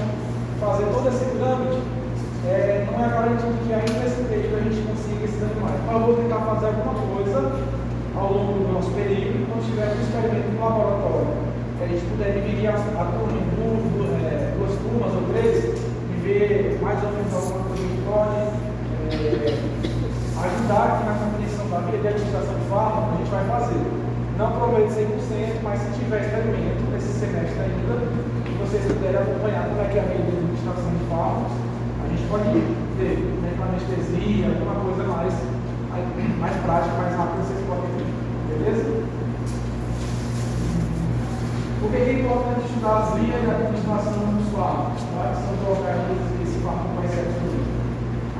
fazer 0.61 0.86
todo 0.88 1.09
esse 1.09 1.24
trâmite 1.36 1.80
é, 2.48 2.88
não 2.88 3.05
é 3.05 3.09
garantido 3.09 3.53
que 3.68 3.72
ainda 3.72 4.01
esse 4.01 4.22
período 4.24 4.57
a 4.57 4.64
gente 4.64 4.80
consiga 4.88 5.24
esses 5.24 5.42
animais. 5.44 5.80
Mas 5.84 5.92
eu 5.92 6.01
vou 6.01 6.16
tentar 6.16 6.40
fazer 6.40 6.66
alguma 6.72 6.94
coisa 6.96 7.36
ao 8.16 8.32
longo 8.32 8.64
do 8.64 8.72
nosso 8.72 8.90
período, 8.96 9.44
quando 9.44 9.68
tiver 9.68 9.92
um 9.92 10.01
experimento 10.01 10.48
no 10.57 10.61
laboratório, 10.64 11.36
que 11.76 11.84
a 11.84 11.88
gente 11.88 12.05
puder 12.09 12.32
dividir 12.32 12.68
a, 12.68 12.74
a 12.76 13.05
turma 13.12 13.49
mas 25.62 25.80
se 25.80 25.91
tiver 25.97 26.20
experimento 26.20 26.84
nesse 26.93 27.12
semestre 27.16 27.61
ainda, 27.61 27.97
e 28.45 28.53
vocês 28.61 28.84
puderem 28.84 29.20
acompanhar 29.20 29.68
como 29.68 29.80
é 29.80 29.88
que 29.88 29.97
é 29.97 30.01
a 30.01 30.09
medida 30.12 30.30
de 30.30 30.36
administração 30.36 30.91
de 30.93 31.05
fármacos, 31.09 31.57
a 31.57 32.05
gente 32.09 32.24
pode 32.28 32.49
ver 33.01 33.16
né, 33.41 33.51
com 33.57 33.64
anestesia, 33.64 34.53
alguma 34.53 34.76
coisa 34.84 35.05
mais, 35.09 35.34
mais 36.36 36.57
prática, 36.61 36.93
mais 37.01 37.16
rápida, 37.16 37.41
vocês 37.41 37.61
podem 37.64 37.88
ver, 37.97 38.09
beleza? 38.53 38.84
Por 41.80 41.88
que 41.88 41.97
é 41.97 42.12
importante 42.20 42.61
estudar 42.68 42.97
as 43.01 43.09
linhas 43.16 43.41
de 43.41 43.49
administração 43.49 44.20
dos 44.36 44.49
fármacos? 44.53 45.01
Tá? 45.16 45.24
São 45.41 45.57
colocadas 45.64 46.05
nesse 46.12 46.53
esse 46.53 46.59
fármaco 46.61 46.93
mais 47.01 47.11
ser. 47.16 47.32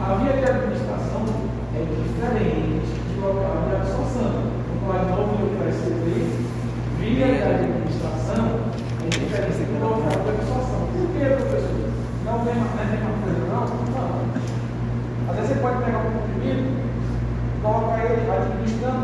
A 0.05 0.15
via 0.21 0.33
de 0.37 0.45
administração 0.45 1.25
é 1.73 1.81
diferente 1.81 2.93
de 2.93 3.21
local 3.21 3.65
de 3.65 3.77
absorção. 3.77 4.33
Vamos 4.69 4.89
lá 4.89 5.05
de 5.05 5.11
novo, 5.17 5.41
eu 5.41 6.00
Engenharia 7.11 7.41
da 7.41 7.51
administração 7.51 8.61
é 9.03 9.09
diferente 9.11 9.67
de 9.67 9.83
outra 9.83 10.15
administração. 10.15 10.87
Por 10.95 11.11
que, 11.11 11.27
professor? 11.27 11.91
Não 12.25 12.35
é 12.39 12.39
a 12.39 12.55
mesma 12.55 13.11
coisa, 13.19 13.43
não? 13.51 13.67
Não. 13.67 14.31
Às 15.29 15.35
vezes 15.35 15.51
você 15.51 15.57
pode 15.61 15.83
pegar 15.83 15.99
um 15.99 16.13
comprimido, 16.13 16.71
colocar 17.63 18.05
ele 18.05 18.31
administrando 18.31 19.00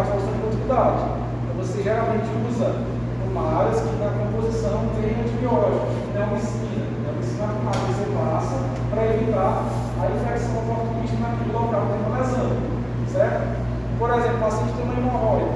Então 0.00 1.56
você 1.58 1.82
geralmente 1.82 2.24
usa 2.48 2.72
áreas 3.60 3.80
que 3.80 3.96
na 4.00 4.10
composição 4.16 4.80
tem 4.96 5.12
antibióticos, 5.12 5.92
neomicina. 6.14 6.88
Neomicina 7.04 7.44
é 7.44 7.60
uma 7.60 7.70
que 7.70 7.92
você 7.92 8.06
passa 8.16 8.56
para 8.88 9.04
evitar 9.12 9.64
a 10.00 10.06
infecção 10.08 10.56
oportunista 10.56 11.16
naquele 11.20 11.52
local 11.52 11.82
que 11.84 11.92
tem 11.92 12.00
uma 12.06 12.18
lesão, 12.18 12.50
certo? 13.12 13.44
Por 13.98 14.10
exemplo, 14.10 14.36
o 14.36 14.40
paciente 14.40 14.72
tem 14.72 14.84
uma 14.84 14.96
hemorroida. 14.96 15.52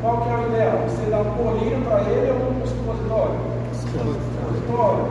Qual 0.00 0.16
que 0.22 0.28
é 0.30 0.36
o 0.36 0.46
ideal? 0.46 0.78
Você 0.86 1.10
dá 1.10 1.18
um 1.18 1.34
colírio 1.34 1.80
para 1.82 2.00
ele 2.02 2.30
ou 2.30 2.62
um 2.62 2.66
supositório? 2.66 3.38
Supositório. 3.74 5.04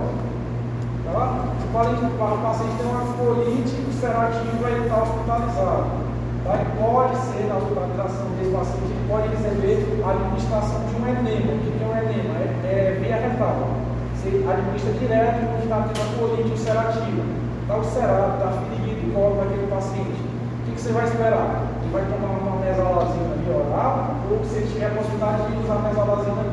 Tá? 1.04 1.46
Se 1.60 1.66
o 1.68 2.42
paciente 2.42 2.76
tem 2.78 2.88
uma 2.88 3.06
colite 3.18 3.76
ulcerativa 3.88 4.70
e 4.70 4.84
está 4.84 5.04
hospitalizado. 5.04 6.09
E 6.50 6.66
pode 6.82 7.16
ser, 7.30 7.46
na 7.46 7.58
hospitalização 7.62 8.26
desse 8.34 8.50
paciente, 8.50 8.98
pode 9.06 9.28
receber 9.30 9.86
a 10.02 10.10
administração 10.10 10.82
de 10.90 10.96
um 10.98 11.06
enema. 11.06 11.54
O 11.54 11.60
que 11.62 11.78
é 11.78 11.86
um 11.86 11.94
enema? 11.94 12.34
É, 12.42 12.46
é 12.66 12.98
via 12.98 13.18
retal. 13.22 13.70
Você 14.18 14.42
administra 14.42 14.94
direto 14.98 15.46
quando 15.46 15.94
tendo 15.94 16.02
a 16.02 16.18
colite 16.18 16.50
ulcerativa. 16.50 17.24
Está 17.62 17.78
ulcerado, 17.78 18.34
está 18.34 18.50
ferido 18.66 18.98
o 18.98 19.14
colo 19.14 19.36
daquele 19.38 19.68
paciente. 19.70 20.18
O 20.18 20.66
que, 20.66 20.72
que 20.74 20.82
você 20.82 20.92
vai 20.92 21.06
esperar? 21.06 21.70
Ele 21.86 21.94
vai 21.94 22.04
tomar 22.10 22.34
uma 22.42 22.58
mesalazina 22.66 23.30
via 23.46 23.54
oral 23.54 24.18
ou 24.32 24.44
se 24.44 24.58
ele 24.58 24.74
tiver 24.74 24.88
a 24.88 24.98
possibilidade 24.98 25.46
de 25.46 25.58
usar 25.62 25.76
a 25.76 25.86
mesalazina 25.86 26.44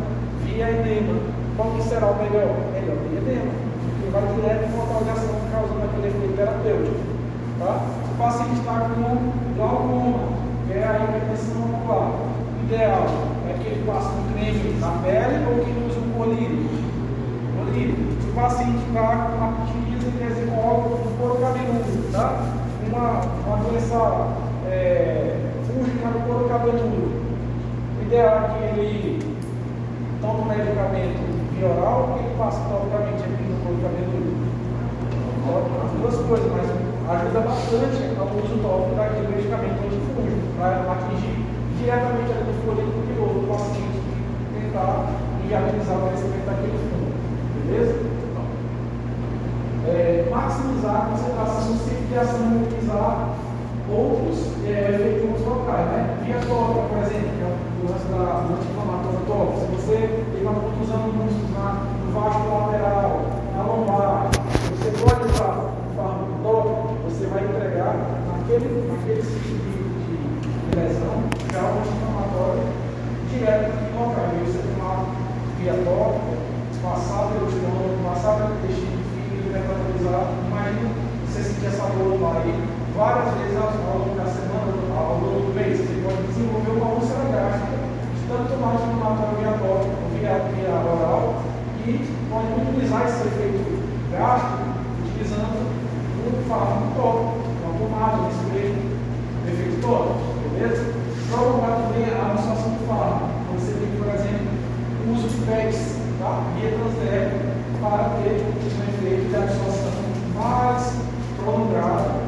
via 0.45 0.71
enema. 0.77 1.17
Qual 1.57 1.73
que 1.73 1.83
será 1.89 2.07
o 2.13 2.17
melhor? 2.21 2.53
Melhor 2.77 2.97
via 3.09 3.21
enema. 3.25 3.49
Ele 3.49 4.13
vai 4.13 4.29
direto 4.29 4.69
no 4.69 4.77
local 4.77 5.01
de 5.05 5.11
ação 5.17 5.41
causando 5.51 5.85
aquele 5.89 6.09
efeito 6.13 6.37
terapêutico. 6.37 7.17
Tá? 7.59 7.81
o 7.81 8.19
paciente 8.19 8.61
está 8.61 8.89
com 8.93 9.46
glaucoma, 9.57 10.19
que 10.67 10.73
é 10.75 10.85
a 10.85 11.05
hipertensão 11.05 11.63
ocular. 11.65 12.11
O 12.11 12.65
ideal 12.65 13.07
é 13.49 13.53
que 13.59 13.69
ele 13.69 13.85
passe 13.87 14.09
um 14.09 14.33
creme 14.33 14.81
na 14.81 14.91
pele 15.03 15.47
ou 15.47 15.65
que 15.65 15.71
ele 15.71 15.87
use 15.87 15.99
um 15.99 16.13
colírio. 16.13 16.71
colírio. 17.57 18.17
O 18.29 18.35
paciente 18.35 18.85
está 18.89 19.17
com 19.17 19.37
uma 19.37 19.53
pitiníase 19.53 20.07
intesicol 20.09 21.01
no 21.05 21.17
couro 21.17 21.41
cabeludo, 21.41 22.13
tá? 22.13 22.57
uma, 22.93 23.21
uma 23.47 23.57
doença 23.65 24.29
é, 24.69 25.37
fúngica 25.67 26.09
no 26.09 26.21
couro 26.27 26.49
cabeludo, 26.49 27.27
o 27.99 28.03
ideal 28.03 28.57
é 28.63 28.73
que 28.73 28.81
ele 28.81 29.37
tome 30.21 30.41
um 30.41 30.45
medicamento 30.45 31.21
via 31.53 31.69
oral 31.69 32.09
ou 32.09 32.15
que 32.15 32.25
ele 32.25 32.35
passe 32.39 32.61
topicamente 32.69 33.23
aqui 33.23 33.43
no 33.45 33.57
couro 33.65 33.79
cabeludo. 33.83 34.47
As 35.47 35.91
duas 35.93 36.27
coisas, 36.27 36.53
mas 36.53 36.86
ajuda 37.09 37.41
bastante 37.41 38.03
ao 38.19 38.27
uso 38.35 38.59
tópico 38.59 38.97
daquele 38.97 39.29
medicamento 39.29 39.79
antifúngico 39.79 40.47
para 40.59 40.91
atingir 40.91 41.39
diretamente 41.79 42.33
a 42.35 42.47
folículo 42.67 43.07
piloso 43.07 43.35
do 43.39 43.47
paciente 43.47 43.99
e 44.03 44.59
tentar 44.59 45.07
viabilizar 45.47 45.99
o 45.99 46.09
crescimento 46.09 46.47
daquele 46.47 46.79
fungo. 46.83 47.15
Beleza? 47.63 47.95
Então, 48.27 48.47
é, 49.87 50.27
maximizar 50.31 50.97
a 50.97 51.07
concentração 51.07 51.79
de 51.79 52.19
ação 52.19 52.41
mobilizar 52.41 53.37
outros 53.87 54.51
é, 54.67 54.91
efeitos 54.91 55.47
locais, 55.47 55.87
né? 55.87 56.19
Via 56.27 56.43
tópica, 56.43 56.91
por 56.91 56.99
exemplo, 57.07 57.31
que 57.31 57.43
é 57.43 57.55
o 57.55 57.87
lance 57.87 58.07
da 58.11 58.51
anti-inflamatória 58.51 59.23
tópica. 59.31 59.61
Se 59.63 59.67
você 59.79 60.25
tem 60.35 60.43
uma 60.43 60.59
contusão 60.59 61.07
no 61.07 61.13
músculo 61.23 61.47
no 61.55 62.13
vasto 62.13 62.49
lateral, 62.51 63.23
na 63.55 63.63
lombar, 63.63 64.31
você 64.75 64.91
pode 64.91 65.31
usar 65.31 65.71
um 65.71 65.95
fármaco 65.95 66.35
tópico 66.43 66.97
você 67.07 67.26
vai 67.37 67.45
entregar 67.45 67.93
naquele, 68.33 68.89
naquele 68.89 69.23
sítio 69.23 69.61
de, 69.61 70.77
lesão 70.77 71.29
já 71.53 71.61
um 71.61 71.81
anti-inflamatório 71.81 72.65
direto 73.29 73.73
no 73.93 74.01
local. 74.01 74.25
E 74.33 74.45
você 74.47 74.61
tomar 74.65 75.05
via 75.61 75.75
tópica, 75.85 76.33
passar 76.83 77.29
pelo 77.29 77.49
estômago, 77.49 78.01
passar 78.09 78.33
pelo 78.41 78.57
intestino 78.57 79.05
fino, 79.13 79.53
metabolizar. 79.53 80.33
Imagina 80.49 80.89
você 81.29 81.43
sentir 81.45 81.67
essa 81.67 81.85
dor 81.93 82.21
lá 82.21 82.41
aí 82.41 82.57
várias 82.97 83.29
vezes 83.37 83.57
ao 83.61 83.69
longo 83.85 84.17
da 84.17 84.25
semana, 84.25 84.73
ao 84.97 85.21
longo 85.21 85.45
do 85.45 85.53
mês. 85.53 85.77
Você 85.77 85.93
pode 86.01 86.23
desenvolver 86.33 86.73
uma 86.73 86.89
úlcera 86.97 87.29
gástrica 87.37 87.77
tanto 88.29 88.49
tomar 88.49 88.81
anti-inflamatório 88.81 89.37
via 89.37 89.53
tópica, 89.61 89.97
via, 90.17 90.35
via 90.57 90.73
oral, 90.73 91.43
e 91.85 92.01
pode 92.33 92.49
utilizar 92.65 93.05
esse 93.07 93.29
efeito 93.29 93.61
gástrico 94.11 94.56
um 96.57 96.59
fármaco 96.59 96.95
tópico, 96.97 97.37
uma 97.63 97.79
pomada, 97.79 98.23
um 98.23 98.31
spray, 98.31 98.73
um 98.73 99.49
efeito 99.49 99.81
tópico, 99.83 100.21
beleza? 100.53 100.85
Prolongar 101.29 101.77
também 101.83 102.05
a 102.09 102.33
administração 102.33 102.71
do 102.73 102.87
fármaco. 102.89 103.29
Você 103.57 103.73
tem, 103.77 103.91
por 103.99 104.09
exemplo, 104.09 104.49
o 105.05 105.13
uso 105.13 105.29
de 105.29 105.39
PECs, 105.45 105.97
tá? 106.19 106.43
via 106.57 106.71
transdérmica, 106.73 107.53
para 107.81 108.17
ter 108.23 108.41
um 108.41 108.83
efeito 108.89 109.29
de 109.29 109.37
absorção 109.37 109.93
mais 110.35 110.93
prolongado 111.37 112.25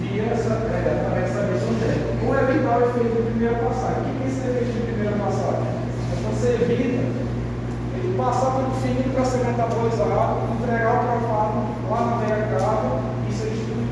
via 0.00 0.22
essa, 0.30 0.54
é, 0.54 1.02
através 1.02 1.34
dessa 1.34 1.46
via 1.46 1.58
transdérmica. 1.58 2.26
Ou 2.26 2.34
evitar 2.34 2.78
o 2.78 2.82
efeito 2.90 3.16
de 3.16 3.30
primeira 3.30 3.58
passagem. 3.58 4.06
O 4.06 4.14
que 4.14 4.24
é 4.24 4.28
esse 4.28 4.40
efeito 4.46 4.70
de 4.70 4.82
primeira 4.86 5.16
passagem? 5.18 5.66
É 5.66 6.14
quando 6.22 6.38
você 6.38 6.48
evita 6.62 7.02
ele 7.94 8.14
passar 8.16 8.50
pelo 8.54 8.70
fígado 8.78 9.10
para 9.14 9.24
ser 9.24 9.38
metabolizado, 9.44 10.38
entregar 10.62 10.94
o 10.94 11.20
fármaco 11.26 11.74
lá 11.90 12.00
na 12.06 12.16
veia 12.22 12.48
cava 12.54 13.14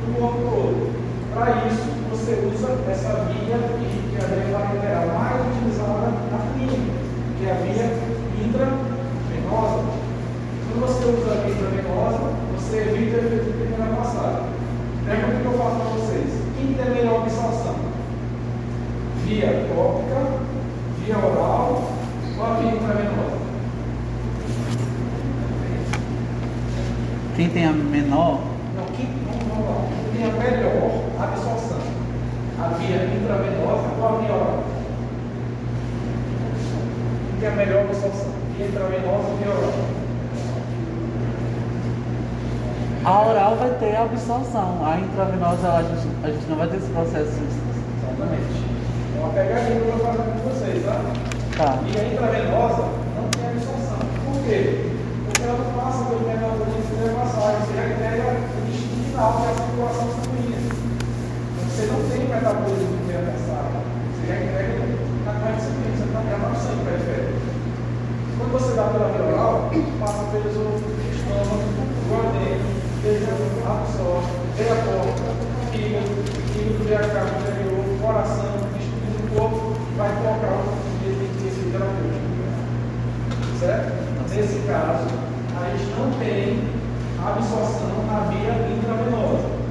do 0.02 0.18
corpo 0.18 0.38
todo. 0.50 0.92
Para 1.34 1.66
isso, 1.66 1.82
você 2.10 2.32
usa 2.52 2.71
essa 2.90 3.24
via 3.24 3.56
que 3.56 4.16
é 4.16 4.20
a 4.20 4.26
via 4.26 4.58
lateral 4.58 5.06
mais 5.18 5.46
utilizada 5.46 6.12
na 6.30 6.38
clínica, 6.52 6.92
que 7.38 7.46
é 7.46 7.50
a 7.50 7.54
via 7.54 7.86
intravenosa. 8.44 9.84
Quando 10.68 10.80
você 10.80 11.04
usa 11.04 11.32
a 11.32 11.44
via 11.44 11.54
intravenosa, 11.54 12.32
você 12.54 12.76
evita 12.78 13.16
o 13.16 13.26
efeito 13.26 13.44
de 13.44 13.52
primeira 13.52 13.96
passagem. 13.96 14.42
Pergunta 15.04 15.40
que 15.40 15.44
eu 15.44 15.58
faço 15.58 15.76
para 15.76 15.90
vocês: 15.90 16.30
quem 16.56 16.74
tem 16.74 16.94
melhor 16.94 17.22
absorção? 17.22 17.76
Via 19.24 19.66
tópica, 19.74 20.18
via 21.04 21.18
oral 21.18 21.82
ou 22.38 22.44
a 22.44 22.54
via 22.54 22.72
intravenosa? 22.72 23.42
Quem 27.36 27.48
tem 27.48 27.66
a 27.66 27.72
menor 27.72 28.52
tinha 30.22 30.32
melhor 30.34 31.02
absorção. 31.18 31.78
A 32.60 32.68
via 32.74 33.04
intravenosa 33.06 33.88
ou 33.98 34.06
a 34.06 34.20
via 34.20 34.32
oral? 34.32 34.64
Tinha 37.38 37.50
melhor 37.50 37.80
absorção. 37.80 38.30
Via 38.56 38.66
intravenosa 38.66 39.28
ou 39.28 39.36
via 39.38 39.48
oral? 39.48 39.72
A 43.04 43.28
oral 43.28 43.51
vai 43.62 43.70
ter 43.78 43.94
a 43.94 44.02
absorção, 44.02 44.82
a 44.82 44.98
intravenosa 44.98 45.70
a 45.70 45.82
gente, 45.82 46.08
a 46.24 46.30
gente 46.30 46.46
não 46.50 46.56
vai 46.56 46.66
ter 46.66 46.78
esse 46.78 46.90
processo. 46.90 47.38
Exatamente. 47.38 48.58
É 49.14 49.20
uma 49.20 49.32
pegadinha 49.32 49.80
que 49.80 49.86
eu 49.86 49.92
vou 49.92 50.06
fazer 50.06 50.22
com 50.26 50.38
vocês, 50.50 50.84
tá? 50.84 50.98
Tá. 51.56 51.78
E 51.86 51.94
a 51.94 52.04
intravenosa 52.10 52.82
não 53.14 53.30
tem 53.30 53.46
absorção. 53.46 54.02
Por 54.26 54.42
quê? 54.42 54.90
Porque 55.26 55.42
ela 55.46 55.58
não 55.62 55.70
passa 55.78 56.04
pelo 56.10 56.26
metabolismo 56.26 56.90
de 56.90 57.14
passagem, 57.14 57.60
você 57.62 57.74
já 57.78 57.86
entrega 57.86 58.34
o 58.34 58.66
destino 58.66 59.04
final, 59.06 59.30
que 59.30 59.46
é 59.46 59.50
a 59.50 59.54
circulação 59.54 60.22
você 61.72 61.86
não 61.86 62.02
tem 62.10 62.28
metabolismo 62.28 62.84
de 62.84 62.96
primeira 62.98 63.32
passagem. 63.32 63.80
Você 64.12 64.26
já 64.28 64.36
entrega 64.42 64.92
na 65.24 65.32
conhecimento, 65.40 65.96
você 65.96 66.04
está 66.04 66.20
gravando 66.20 66.58
sangue 66.58 66.84
periférico. 66.84 67.38
Quando 68.38 68.52
você 68.52 68.76
dá 68.76 68.82
pela 68.92 69.08
via 69.08 69.24
oral, 69.24 69.70
passa 69.98 70.22
pelos 70.30 70.56
outros 70.58 70.82
estômago, 71.16 71.64
guardeiro, 72.10 72.60
veja 73.02 73.32
absorve, 73.66 74.32
veia 74.56 74.74
porta, 74.84 75.26
fígado, 75.72 76.12
fígado 76.52 76.84
via 76.84 76.98
carne 76.98 77.30
interior, 77.40 77.84
coração, 78.00 78.52
distribui 78.76 79.16
no 79.16 79.36
corpo, 79.36 79.72
vai 79.96 80.10
colocar 80.22 80.52
o 80.52 80.76
tecido 81.42 81.72
terapêutico. 81.72 82.32
Certo? 83.58 83.92
Nesse 84.30 84.58
caso, 84.66 85.08
a 85.56 85.70
gente 85.70 85.90
não 85.98 86.10
tem 86.18 86.68
absorção 87.18 88.06
na 88.06 88.30
via 88.30 88.52
intravenosa. 88.76 89.62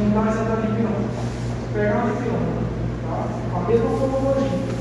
me 0.00 0.14
dá 0.14 0.20
um 0.20 0.28
exemplo 0.28 0.48
da 0.48 0.62
dipirona. 0.66 1.06
Se 1.60 1.72
pegar 1.72 1.94
uma 1.94 2.10
dipirona, 2.10 2.52
tá? 3.06 3.18
com 3.50 3.56
a 3.56 3.68
mesma 3.68 3.90
fotologia, 3.90 4.74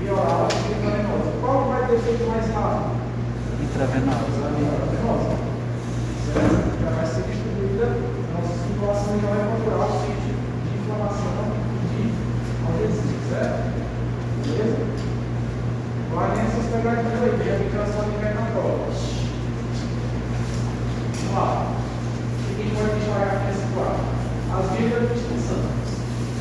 via 0.00 0.12
oral 0.12 0.48
e 0.50 0.54
via 0.60 0.76
intravenosa, 0.76 1.30
qual 1.40 1.64
vai 1.70 1.86
ter 1.86 1.94
efeito 1.94 2.28
mais 2.28 2.46
rápido? 2.52 2.92
Intravenosa. 3.62 4.36
Intravenosa. 4.60 5.32
Certo? 6.28 6.60
Já 6.82 6.90
vai 6.90 7.06
ser 7.06 7.22
distribuída, 7.30 7.86
a 7.88 8.32
nossa 8.36 8.54
circulação 8.60 9.16
já 9.16 9.28
vai 9.32 9.40
procurar 9.48 9.80
o 9.80 9.96
sítio 10.04 10.34
de 10.36 10.70
inflamação 10.76 11.32
de 11.88 12.02
adesivo, 12.68 13.22
certo? 13.30 13.64
Beleza? 14.44 14.80
Guardem 16.10 16.42
essas 16.44 16.66
pegadinhas 16.68 17.22
aí, 17.22 17.38
que 17.40 17.48
é 17.48 17.54
a 17.54 17.58
migração 17.64 18.04
de 18.04 18.16
vernatória. 18.18 18.92
Vamos 21.16 21.32
lá. 21.32 21.64
O 21.64 22.54
que 22.54 22.60
a 22.60 22.64
gente 22.64 22.76
pode 22.76 22.98
enxergar 22.98 23.30
aqui 23.30 23.46
nesse 23.46 23.66
quadro? 23.72 24.20
As 24.50 24.66
vias 24.74 24.90
da 24.90 25.14
distinção. 25.14 25.62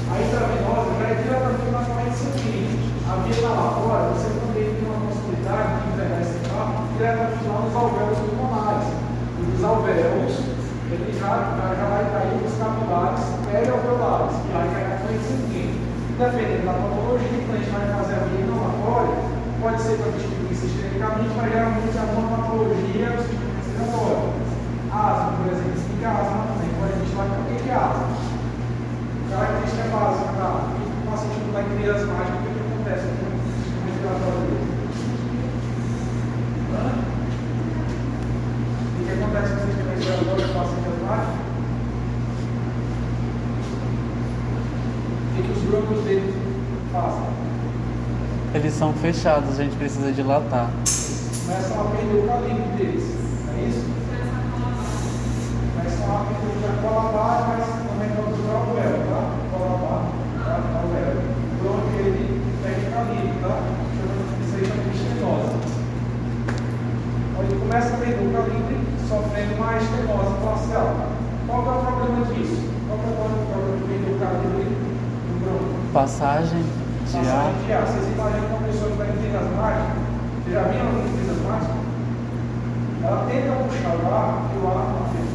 A 0.09 0.17
intravenosa 0.17 0.97
já 0.97 1.09
é 1.09 1.21
diretamente 1.21 1.69
na 1.69 1.85
corrente 1.85 2.17
sanguínea. 2.17 2.73
A 3.05 3.21
via 3.21 3.37
fora, 3.89 4.13
você 4.13 4.29
também 4.37 4.69
tem 4.69 4.85
uma 4.85 5.01
possibilidade 5.09 5.81
de 5.81 5.85
entregar 5.89 6.21
esse 6.21 6.37
carro 6.45 6.85
diretamente 6.93 7.41
lá 7.49 7.57
nos 7.65 7.73
alvéolos 7.73 8.19
pulmonares. 8.21 8.85
E 8.85 9.43
os 9.49 9.63
alvéolos, 9.65 10.33
ele 10.93 11.09
já, 11.17 11.33
já 11.57 11.85
vai 11.89 12.05
cair 12.13 12.37
nos 12.37 12.53
capulares 12.53 13.25
perialveolares, 13.49 14.37
que 14.45 14.49
vai 14.53 14.65
cair 14.69 14.87
na 14.93 14.97
corrente 15.01 15.25
sanguínea. 15.25 15.89
Dependendo 16.21 16.65
da 16.69 16.73
patologia, 16.77 17.41
quando 17.49 17.57
a 17.57 17.61
gente 17.65 17.73
vai 17.73 17.85
fazer 17.97 18.13
a 18.13 18.23
via 18.29 18.45
inalatória, 18.45 19.17
pode 19.57 19.81
ser 19.81 19.95
para 19.97 20.13
distribuir 20.13 20.53
sistemicamente, 20.53 21.33
mas 21.33 21.49
geralmente 21.49 21.97
é 21.97 22.05
uma 22.13 22.29
patologia 22.29 23.09
do 23.09 23.21
sistema 23.25 23.57
respiratório. 23.57 24.29
Asma, 24.93 25.29
por 25.33 25.45
exemplo, 25.49 25.73
explica 25.73 26.07
asma 26.13 26.45
também, 26.45 26.69
pode 26.77 26.93
identificar 26.93 27.25
o 27.25 27.57
que 27.57 27.69
é 27.69 27.73
asma. 27.73 28.05
Característica 29.33 29.83
básica 29.89 30.29
da 30.37 30.79
o 30.99 31.11
paciente 31.11 31.39
não 31.45 31.53
vai 31.53 31.63
criar 31.63 31.95
asmático, 31.95 32.37
o 32.37 32.43
que, 32.43 32.53
que 32.53 32.59
acontece 32.59 33.07
com 33.07 33.25
o 33.25 33.41
sistema 33.49 33.85
respiratório 33.87 34.39
dele? 34.45 34.67
Hã? 36.69 36.85
O 38.93 39.05
que 39.05 39.11
acontece 39.11 39.49
com 39.49 39.59
o 39.59 39.65
sistema 39.65 39.91
respiratório 39.95 40.47
do 40.47 40.53
paciente 40.53 40.87
asmático? 40.89 41.37
O 45.23 45.35
que, 45.35 45.41
que 45.41 45.51
os 45.51 45.63
grupos 45.63 46.03
dele 46.03 46.33
fazem? 46.91 47.29
Eles 48.59 48.73
são 48.73 48.91
fechados, 48.91 49.57
a 49.57 49.63
gente 49.63 49.77
precisa 49.77 50.11
dilatar. 50.11 50.69
Começam 51.47 51.79
a 51.79 51.83
perder 51.95 52.19
o 52.19 52.27
calibre 52.27 52.67
deles, 52.75 53.15
é 53.55 53.69
isso? 53.69 53.87
Começam 55.77 56.03
a 56.11 56.27
perder 56.27 56.67
a 56.67 56.73
colabar, 56.83 57.55
mas 57.55 57.63
também 57.87 58.09
vamos 58.17 58.35
usar 58.37 58.59
o 58.59 58.75
véu, 58.75 58.99
tá? 59.07 59.21
Colabar, 59.55 60.01
tá? 60.43 60.59
O 60.75 60.91
véu. 60.91 61.23
Por 61.55 61.71
onde 61.71 62.03
ele 62.03 62.25
perde 62.61 62.83
calibre, 62.91 63.31
tá? 63.41 63.63
Isso 64.43 64.55
aí 64.55 64.67
de 64.67 64.91
estenose. 64.91 65.55
Quando 67.37 67.47
ele 67.51 67.59
começa 67.61 67.95
a 67.95 67.97
perder 67.97 68.27
o 68.27 68.33
calibre, 68.33 68.75
sofrendo 69.07 69.55
uma 69.55 69.77
estenose 69.77 70.35
parcial. 70.43 71.07
Qual 71.47 71.59
é 71.63 71.63
o 71.63 71.81
problema 71.85 72.25
disso? 72.25 72.59
Qual 72.89 72.99
que 72.99 73.07
é 73.07 73.09
o 73.09 73.15
problema 73.15 73.77
de 73.77 73.83
perder 73.87 74.11
o 74.11 74.19
calibre 74.19 74.67
do? 75.47 75.93
Passagem 75.93 76.59
de 77.09 77.17
ar. 77.17 77.23
Passagem 77.23 77.65
de 77.65 77.73
ar. 77.73 77.81
Vocês 77.87 78.05
imaginam 78.13 78.47
uma 78.49 78.61
pessoa 78.67 78.91
que 78.91 78.97
vai 78.97 79.07
ter 79.07 79.33
asmática? 79.33 79.97
Você 80.45 80.51
já 80.53 80.61
viu 80.61 80.81
alguém 80.85 81.09
que 81.09 81.17
fez 81.17 81.29
asmática? 81.33 81.73
Ela 83.01 83.25
tenta 83.99 84.07
puxar 84.07 84.07
o 84.07 84.13
ar 84.13 84.51
e 84.53 84.57
o 84.59 84.67
ar 84.67 84.85
não 84.95 85.03
vem. 85.11 85.27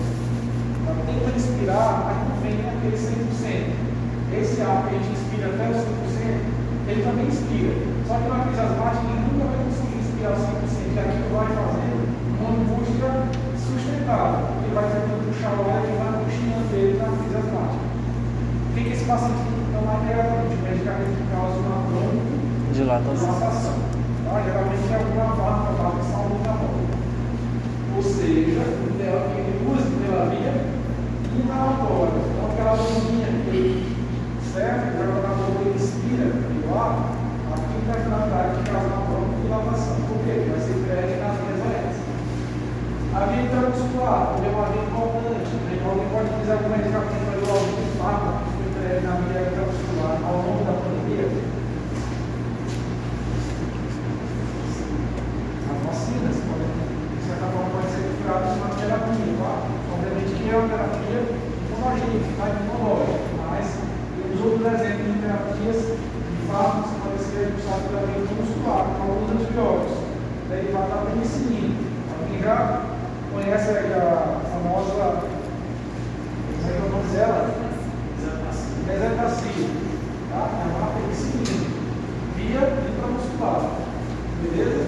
Ela 0.86 1.02
tenta 1.06 1.36
inspirar, 1.36 1.90
mas 2.06 2.16
não 2.28 2.36
vem 2.40 2.56
naquele 2.62 2.96
100%. 2.96 4.40
Esse 4.40 4.60
ar 4.62 4.88
que 4.88 4.94
a 4.94 4.98
gente 4.98 5.12
inspira 5.12 5.46
até 5.48 5.70
os 5.70 5.76
100%, 5.76 6.88
ele 6.88 7.02
também 7.02 7.26
inspira. 7.26 7.74
Só 8.08 8.14
que 8.18 8.28
na 8.28 8.44
crise 8.44 8.60
asmática 8.60 9.04
ele 9.04 9.24
nunca 9.28 9.44
vai 9.52 9.58
conseguir 9.64 9.98
inspirar 10.00 10.34
100%. 10.34 10.94
E 10.94 10.98
aquilo 10.98 11.28
vai 11.34 11.48
fazendo 11.54 12.04
uma 12.40 12.50
angústia 12.50 13.10
sustentável. 13.58 14.48
Ele 14.64 14.74
vai 14.74 14.86
tentando 14.88 15.22
puxar 15.28 15.52
o 15.54 15.64
ar 15.68 15.82
e 15.84 15.92
vai 15.94 16.12
puxando 16.24 16.72
ele 16.74 16.98
na 16.98 17.08
crise 17.14 17.36
asmática. 17.36 17.84
O 17.84 18.74
que, 18.74 18.80
que 18.84 18.92
esse 18.94 19.04
paciente 19.04 19.44
tem 19.44 19.54
que 19.54 19.70
tomar 19.74 19.96
diretamente? 20.02 20.54
Medicamento 20.64 21.14
que 21.14 21.26
causa 21.30 21.56
uma 21.62 21.78
Dilatação. 22.74 23.14
dilatação. 23.14 23.76
Tá? 24.24 24.42
Geralmente 24.42 24.90
é 24.90 24.96
alguma 24.98 25.30
vaca 25.38 25.70
vaca 25.78 26.00
de 26.00 26.06
saúde 26.10 26.42
da 26.42 26.52
boca. 26.58 26.82
Ou 27.94 28.02
seja, 28.02 28.62
o 28.66 28.90
ideal 28.90 29.18
é 29.22 29.30
que 29.30 29.38
ele 29.38 29.62
use 29.70 29.86
pela 30.02 30.26
via 30.26 30.54
inalatória. 31.38 32.18
Então, 32.18 32.50
aquela 32.50 32.74
bombinha 32.74 33.30
que 33.46 33.94
serve 34.42 34.90
para 34.98 35.06
quando 35.06 35.30
a 35.30 35.38
boca 35.38 35.70
inspira 35.70 36.26
pelo 36.34 36.74
ar, 36.74 37.14
aqui 37.54 37.78
tem 37.86 37.94
a 37.94 38.02
finalidade 38.02 38.58
de 38.58 38.62
causar 38.66 38.98
uma 39.06 39.38
dilatação. 39.38 39.96
Por 40.10 40.18
quê? 40.26 40.50
Vai 40.50 40.58
ser 40.58 40.76
prédio 40.82 41.22
nas 41.22 41.38
vias 41.38 41.62
aéreas. 41.62 41.96
A 43.14 43.20
via 43.30 43.42
intramuscular 43.46 44.34
também 44.34 44.50
é 44.50 44.54
uma 44.58 44.66
via 44.74 44.82
importante. 44.82 45.54
Né? 45.54 45.78
Alguém 45.86 46.08
pode 46.10 46.26
utilizar 46.34 46.58
algum 46.58 46.70
medicamento 46.74 47.22
para 47.22 47.38
doar 47.38 47.54
algum 47.62 47.86
fármaco 48.02 48.42
que 48.42 48.50
foi 48.58 48.68
prédio 48.74 49.06
na 49.06 49.14
via 49.22 49.40
intramuscular 49.46 50.14
ao 50.26 50.34
longo 50.42 50.62
da 50.66 50.74
pandemia. 50.82 51.28
As 55.70 55.78
vacinas 55.86 56.36
podem, 56.42 56.70
de 57.14 57.20
certa 57.22 57.46
forma, 57.54 57.70
podem 57.70 57.90
ser 57.94 58.04
curadas 58.18 58.50
com 58.50 58.64
uma 58.64 58.74
terapia, 58.74 59.30
tá? 59.38 59.52
Obviamente 59.94 60.32
que 60.34 60.50
é 60.50 60.56
uma 60.56 60.68
terapia 60.68 61.18
imunogênica, 61.70 62.28
tá? 62.34 62.46
imunológica, 62.50 63.18
mas 63.50 63.66
temos 64.14 64.38
outros 64.42 64.66
exemplos 64.74 65.06
de 65.06 65.18
terapias 65.22 65.78
de 65.94 66.36
fármacos 66.50 66.90
que 66.90 66.98
podem 67.04 67.22
ser 67.24 67.44
usados 67.56 67.84
pela 67.88 68.02
via 68.10 68.20
intramuscular, 68.24 68.82
com 68.90 69.02
alguns 69.06 69.30
antibióticos, 69.38 69.96
derivado 70.50 70.83
da 70.94 71.10
penicilina. 71.10 71.74
Alguém 72.20 72.42
já 72.42 72.82
conhece 73.32 73.70
a 73.70 74.40
famosa, 74.52 75.26
como 75.32 76.68
é 76.68 76.72
que 76.72 76.76
é 76.76 76.86
o 76.86 76.90
nome 76.90 77.10
dela? 77.12 77.54
Mesetacil, 78.86 79.68
tá? 80.30 80.42
É 80.60 80.64
uma 80.76 80.92
penicilina, 80.92 81.66
via 82.36 82.62
intramuscular, 82.86 83.70
beleza? 84.42 84.84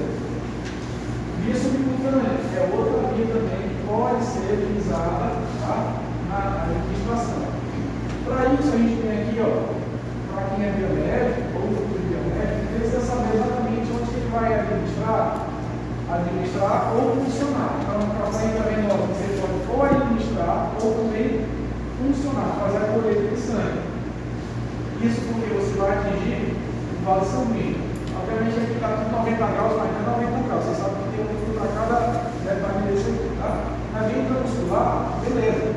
Via 1.43 1.55
subcutânea 1.55 2.39
é 2.55 2.71
outra 2.77 3.15
via 3.15 3.27
também 3.27 3.69
que 3.69 3.87
pode 3.87 4.25
ser 4.25 4.53
utilizada 4.53 5.33
tá? 5.61 5.95
na, 6.29 6.39
na 6.39 6.63
administração. 6.63 7.47
Para 8.25 8.55
isso, 8.55 8.75
a 8.75 8.79
gente 8.79 9.03
tem 9.03 9.23
aqui, 9.23 9.41
ó, 9.41 10.35
para 10.35 10.51
quem 10.51 10.67
é 10.67 10.71
biomédico 10.73 11.57
ou 11.57 11.69
futuro 11.69 12.03
biomédico, 12.11 12.75
precisa 12.75 13.01
saber 13.01 13.35
exatamente 13.35 13.87
onde 13.95 14.11
ele 14.11 14.31
vai 14.33 14.61
administrar, 14.61 15.46
administrar 16.11 16.93
ou 16.95 17.17
funcionar. 17.17 17.81
Então, 17.83 18.09
para 18.15 18.33
sair 18.33 18.55
também 18.55 18.87
nós, 18.87 19.01
você 19.11 19.43
pode 19.43 19.67
ou 19.77 19.83
administrar 19.85 20.73
ou 20.83 20.95
também 20.95 21.45
funcionar, 21.99 22.57
fazer 22.61 22.79
a 22.79 22.93
colheita 22.93 23.35
de 23.35 23.41
sangue. 23.41 23.81
Isso 25.03 25.21
porque 25.29 25.53
você 25.53 25.79
vai 25.79 25.99
atingir 25.99 26.57
o 26.57 27.05
vaso 27.05 27.27
sanguíneo. 27.27 27.85
Obviamente 28.17 28.57
aqui 28.57 28.73
está 28.73 28.89
tudo 28.89 29.13
90 29.13 29.37
graus, 29.37 29.73
mas 29.77 29.93
não 29.93 30.17
é 30.17 30.27
90 30.27 30.49
graus. 30.49 30.65
Você 30.65 30.75
sabe 30.81 30.95
que 30.97 31.17
tem 31.17 31.21
um 31.21 31.29
nível 31.29 31.61
para 31.61 31.69
cada 31.77 31.97
detalhe 32.41 32.81
desse 32.89 33.11
aqui, 33.11 33.29
tá? 33.37 33.51
Na 33.93 34.01
via 34.09 34.23
intramuscular, 34.23 35.21
beleza, 35.21 35.76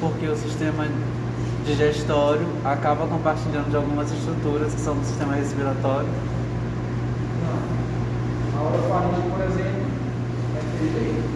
porque 0.00 0.26
o 0.26 0.36
sistema 0.36 0.86
digestório 1.64 2.46
acaba 2.64 3.06
compartilhando 3.06 3.70
de 3.70 3.76
algumas 3.76 4.10
estruturas 4.12 4.72
que 4.74 4.80
são 4.80 4.96
do 4.96 5.04
sistema 5.04 5.34
respiratório. 5.34 6.08
Não. 7.42 7.76
A 8.56 8.70
por 9.30 9.44
exemplo, 9.44 9.86
é 10.56 10.78
feita 10.78 11.35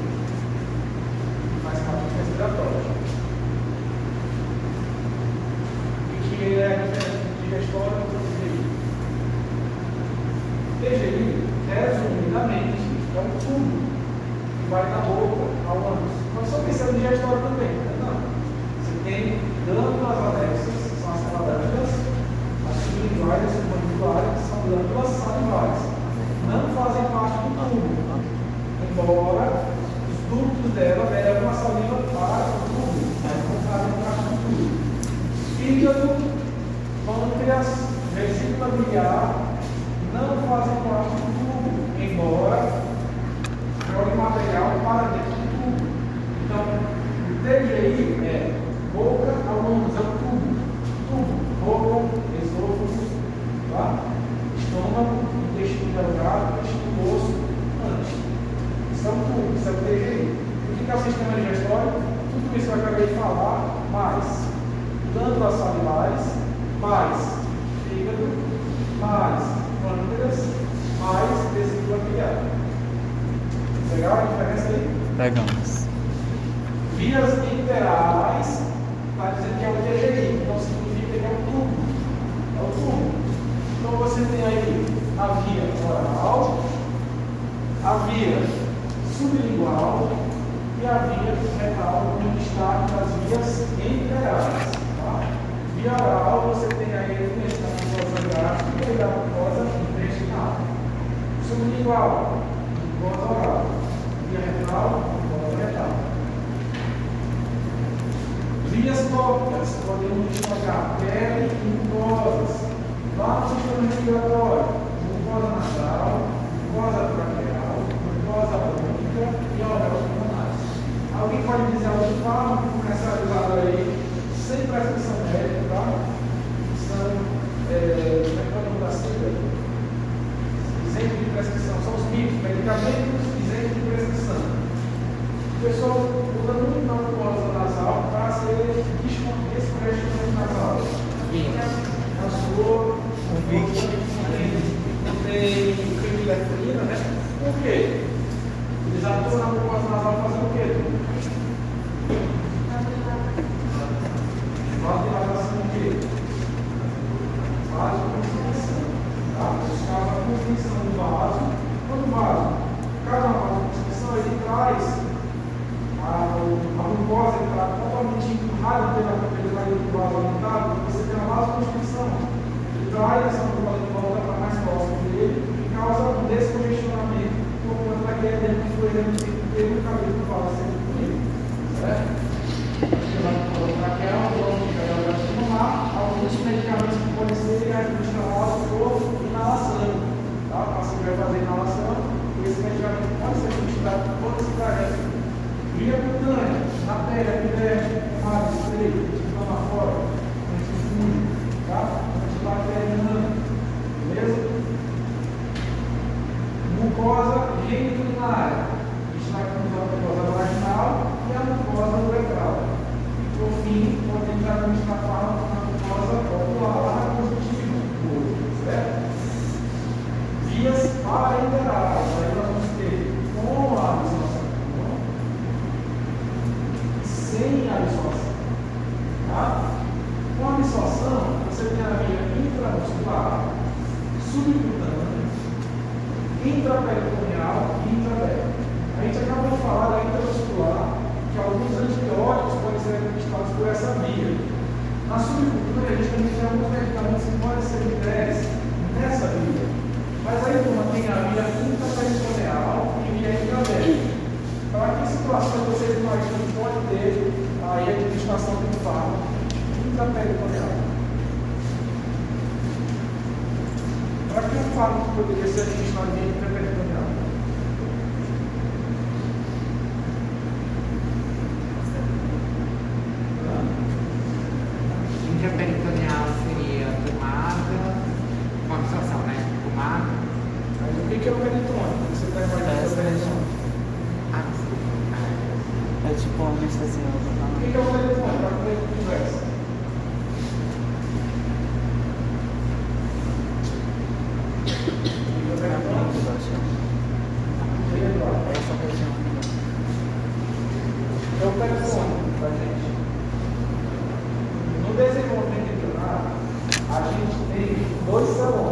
tem 308.30 308.69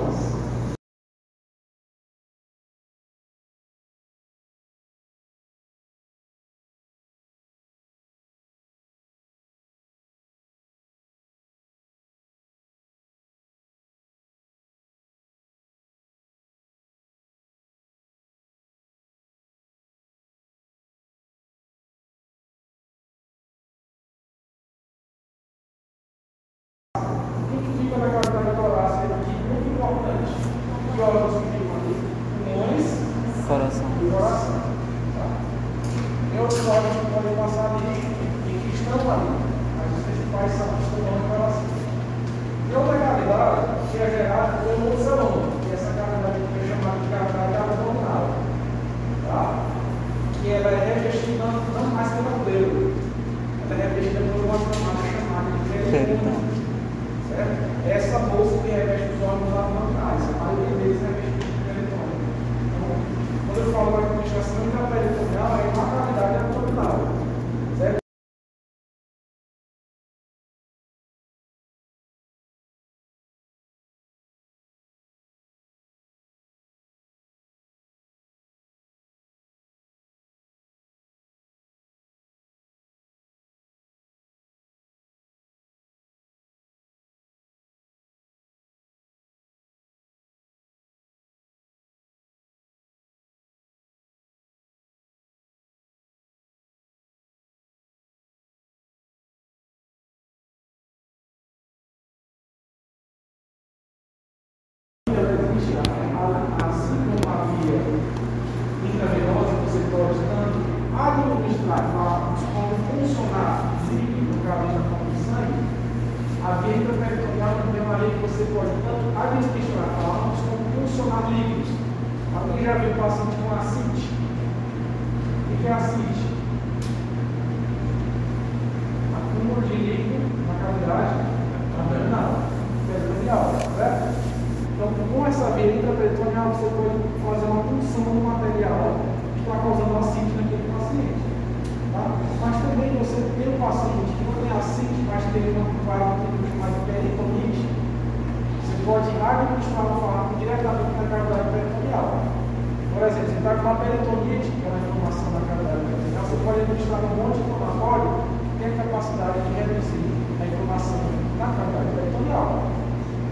pode 156.68 156.82
administrar 156.82 157.00
um 157.00 157.16
monte 157.16 157.36
de 157.36 157.50
inflamatório 157.50 158.38
tem 158.58 158.68
a 158.68 158.82
capacidade 158.82 159.40
de 159.40 159.54
reduzir 159.54 160.18
a 160.40 160.46
inflamação 160.46 161.00
na 161.38 161.46
cavidade 161.46 161.95
peritoneal. 161.95 162.62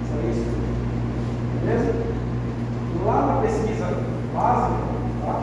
Isso 0.03 0.15
é 0.15 0.31
isso? 0.31 0.47
Beleza? 1.61 1.93
Lá 3.05 3.27
na 3.27 3.43
pesquisa 3.43 3.87
básica, 4.33 4.79
tá? 5.25 5.43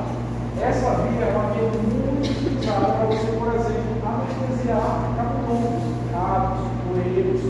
essa 0.61 0.95
via 1.03 1.25
é 1.25 1.35
uma 1.35 1.51
via 1.51 1.67
muito 1.69 2.17
utilizada 2.17 2.85
para 2.85 3.05
você, 3.05 3.27
por 3.37 3.53
exemplo, 3.53 3.99
anestesiar 4.07 5.11
capitões, 5.17 5.83
gatos, 6.11 6.63
coelhos, 6.87 7.41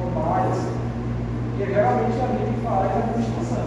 cobaias, 0.00 0.58
que 1.56 1.62
é 1.62 1.66
geralmente 1.66 2.16
a 2.16 2.26
via 2.32 2.46
que 2.46 2.60
faz 2.64 2.90
a 2.90 2.98
administração. 2.98 3.64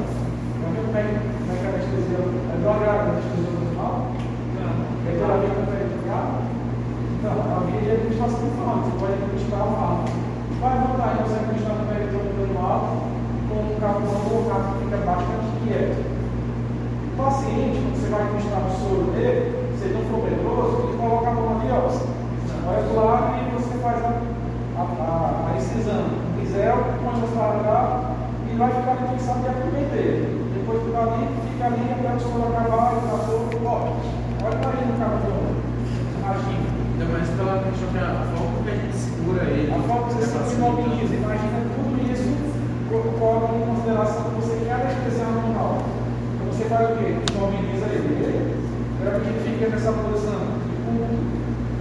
Viu 0.74 0.84
como 0.84 0.98
é 0.98 1.04
que 1.04 1.66
a 1.66 1.70
anestesia 1.70 2.18
é 2.18 2.58
drogada, 2.62 2.98
a 2.98 3.12
anestesia 3.14 3.52
normal? 3.54 4.12
Não. 4.58 4.98
É 5.06 5.12
pela 5.14 5.38
via 5.38 5.50
peritoneal? 5.54 6.48
Então, 7.18 7.32
a 7.32 7.58
de 8.18 8.24
administração 8.24 8.50
do 8.50 8.58
fármaco, 8.58 8.90
você 8.90 8.98
pode 8.98 9.14
administrar 9.14 9.62
o 9.62 9.72
fármaco. 9.78 10.10
Vai 10.58 10.74
vantagem 10.82 11.22
você 11.22 11.38
administrar 11.38 11.76
no 11.78 11.86
peritônio 11.86 12.34
normal 12.34 12.80
com 13.48 13.58
um 13.62 13.76
capão 13.78 14.18
ou 14.34 14.42
capo 14.50 14.68
que 14.74 14.84
fica 14.86 14.98
bastante 15.06 15.50
quieto. 15.62 16.02
O 16.02 17.18
paciente, 17.18 17.78
quando 17.78 17.94
você 17.94 18.10
vai 18.10 18.22
administrar 18.26 18.62
o 18.66 18.72
soro 18.74 19.06
dele, 19.14 19.42
se 19.78 19.86
ele 19.86 19.94
não 19.94 20.06
for 20.10 20.22
medroso, 20.26 20.74
ele 20.82 20.98
coloca 20.98 21.30
a 21.30 21.34
mão 21.38 21.62
ali, 21.62 21.70
ó. 21.70 21.86
Olha 22.68 22.84
do 22.84 22.94
lado 22.98 23.28
e 23.38 23.42
você 23.54 23.74
faz 23.80 23.98
a, 24.02 24.10
a, 24.10 24.82
a, 24.82 25.14
a 25.46 25.58
incisão. 25.58 26.10
Se 26.10 26.42
quiser, 26.42 26.74
põe 26.74 27.22
você 27.22 27.38
largar 27.38 28.18
e 28.50 28.56
vai 28.58 28.72
ficar 28.74 28.98
ali 28.98 29.14
fixado 29.14 29.42
de 29.46 29.48
aproveitei. 29.48 30.42
Depois 30.58 30.82
que 30.82 30.90
tá 30.90 31.02
ali, 31.06 31.22
fica 31.54 31.66
ali 31.70 31.86
até 31.94 32.10
o 32.16 32.20
soro 32.20 32.50
acabar 32.50 32.98
e 32.98 33.06
tá 33.06 33.18
todo 33.30 33.62
ó. 33.62 33.94
Olha 34.42 34.58
o 34.58 34.62
cara 34.62 34.76
de 34.76 35.30
ouro. 35.30 35.58
Ainda 36.98 37.14
mais 37.14 37.30
pela 37.30 37.62
questão 37.62 37.94
que 37.94 38.00
a 38.02 38.26
forma 38.34 38.58
que 38.66 38.70
a 38.70 38.74
gente 38.74 38.98
segura 38.98 39.44
ele. 39.46 39.70
A 39.70 39.78
forma 39.86 40.08
que 40.10 40.14
você 40.18 40.50
se 40.50 40.56
imobiliza, 40.58 41.14
imagina 41.14 41.62
tudo 41.78 41.94
isso, 42.10 42.34
coloca 42.90 43.54
em 43.54 43.70
consideração 43.70 44.34
que 44.34 44.42
você 44.42 44.66
quer 44.66 44.82
anestesiar 44.82 45.30
no 45.30 45.46
normal. 45.46 45.78
Então 46.34 46.50
você 46.50 46.66
faz 46.66 46.90
o 46.90 46.98
quê? 46.98 47.22
Imobiliza 47.22 47.86
ele. 47.94 48.18
Geralmente 48.98 49.30
ele 49.30 49.46
fica 49.46 49.70
nessa 49.70 49.94
posição 49.94 50.42
de 50.66 50.74
culto, 50.90 51.22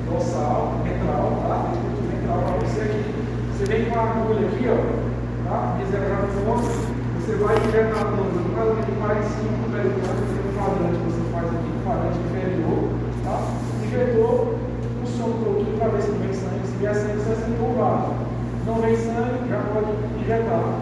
dorsal, 0.05 0.85
ventral, 0.85 1.33
tá? 1.49 1.73
Ventral 2.13 2.37
para 2.37 2.61
você 2.61 2.81
aqui. 2.85 3.09
Você 3.57 3.65
vem 3.73 3.89
com 3.89 3.97
a 3.97 4.03
agulha 4.05 4.45
aqui, 4.53 4.69
ó, 4.69 4.85
tá? 5.49 5.81
Miserável 5.81 6.29
força, 6.45 6.77
você 7.25 7.33
vai 7.41 7.57
injetar 7.57 8.05
a 8.05 8.13
mão 8.13 8.37
no 8.37 8.53
caso 8.53 8.85
de 8.85 8.93
45 9.01 9.65
do 9.65 9.73
peritônio, 9.73 10.29
tem 10.29 10.45
um 10.45 10.53
quadrante 10.53 11.01
que 11.01 11.09
você 11.09 11.25
faz 11.33 11.49
aqui, 11.57 11.73
um 11.73 11.81
quadrante 11.89 12.21
Jacques 20.28 20.76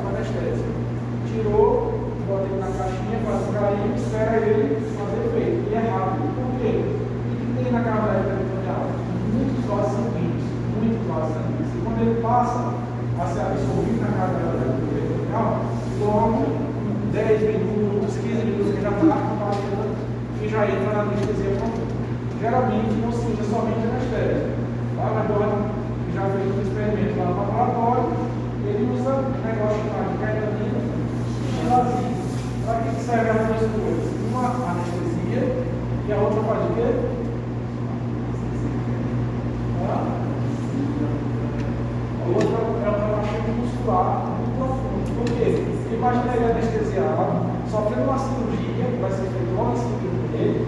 uma 48.04 48.18
cirurgia, 48.18 48.84
que 48.84 49.00
vai 49.00 49.10
ser 49.10 49.26
feita 49.32 49.50
logo 49.56 49.72
em 49.72 49.80
seguida 49.80 50.28
dele, 50.32 50.66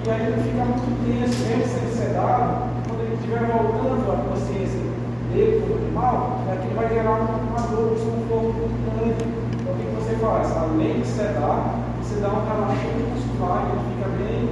e 0.00 0.10
aí 0.10 0.22
ele 0.32 0.42
fica 0.42 0.64
muito 0.64 0.88
tenso, 1.04 1.36
mesmo 1.44 1.66
sendo 1.68 1.92
sedado, 1.92 2.72
quando 2.88 3.00
ele 3.04 3.14
estiver 3.20 3.44
voltando 3.44 4.00
à 4.08 4.16
consciência 4.28 4.80
dele 5.32 5.60
como 5.60 5.76
animal, 5.76 6.40
é 6.48 6.56
que 6.56 6.66
ele 6.66 6.74
vai 6.74 6.88
gerar 6.88 7.20
uma, 7.20 7.60
dor, 7.68 7.92
um 7.92 7.94
desconforto 7.94 8.56
muito 8.64 8.80
grande. 8.96 9.24
Então 9.60 9.72
o 9.72 9.76
que 9.76 9.86
você 10.00 10.16
faz? 10.16 10.56
Além 10.56 11.00
de 11.00 11.06
sedar, 11.06 11.84
você 12.00 12.16
dá 12.20 12.28
um 12.32 12.48
relaxamento 12.48 13.12
muscular, 13.12 13.68
ele 13.68 13.84
fica 13.92 14.08
bem 14.16 14.48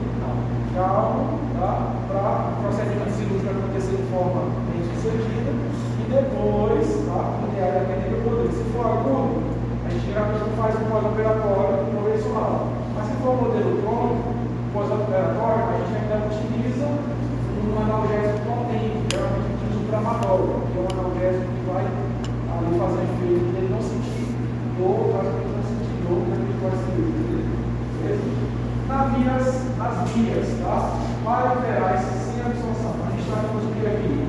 calmo, 0.79 1.41
tá? 1.59 1.97
para 2.07 2.53
o 2.53 2.63
procedimento 2.63 3.11
cirúrgico 3.19 3.51
acontecer 3.51 3.97
de 3.97 4.07
forma 4.15 4.53
bem 4.71 4.81
sucedida. 4.95 5.51
E 5.51 6.05
depois, 6.07 6.87
tá? 7.09 7.41
quando 7.41 7.57
é 7.59 7.67
dependendo 7.73 8.15
do 8.15 8.31
modelo, 8.31 8.53
se 8.53 8.65
for 8.71 8.87
agudo, 8.87 9.43
a 9.85 9.89
gente 9.91 10.07
geralmente 10.07 10.45
faz 10.55 10.77
um 10.77 10.85
pós-operatório 10.87 11.98
Mas 12.95 13.07
se 13.07 13.15
for 13.23 13.35
um 13.35 13.43
modelo 13.43 13.83
crônico, 13.83 14.31
pós-operatório, 14.73 15.65
a 15.65 15.79
gente 15.83 15.95
ainda 15.99 16.27
utiliza 16.31 16.87
um 16.87 17.75
analgésico 17.83 18.47
potente, 18.47 19.03
geralmente 19.11 19.43
a 19.43 19.51
gente 19.51 19.65
usa 19.67 19.79
o 19.79 19.89
tramadol, 19.91 20.63
que 20.71 20.79
é 20.79 20.81
um 20.81 20.91
analgésico 20.95 21.51
que 21.51 21.63
vai 21.67 21.83
ali 21.83 22.71
fazer 22.79 23.03
efeito 23.11 23.59
ele 23.59 23.71
não 23.75 23.83
sentir 23.83 24.39
dor, 24.79 25.19
caso 25.19 25.35
ele 25.35 25.51
não 25.51 25.65
sentir 25.67 25.99
dor, 26.07 26.19
que 26.23 26.33
a 26.33 26.39
gente 26.39 26.59
vai 26.63 26.71
ser 26.71 26.99
na 28.89 29.05
vias, 29.05 29.77
nas 29.77 30.09
vias, 30.11 30.49
tá? 30.63 30.97
Bilaterais 31.21 32.01
sem 32.01 32.41
absorção. 32.41 32.95
A 33.05 33.11
gente 33.11 33.21
está 33.21 33.37
falando 33.37 33.75
que 33.75 33.87
aqui? 33.87 34.29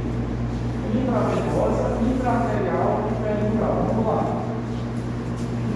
Intravenosa, 0.98 1.95
intraarterial 2.02 3.07
e 3.07 3.23
peridural. 3.23 3.86
Vamos 3.88 4.06
lá. 4.06 4.22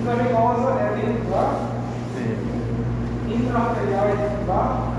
Intravenosa 0.01 0.69
é 0.81 0.99
dentro 0.99 1.31
da 1.31 1.72
intraarterial 3.53 4.05
é 4.05 4.15
dentro 4.15 4.47
da 4.47 4.93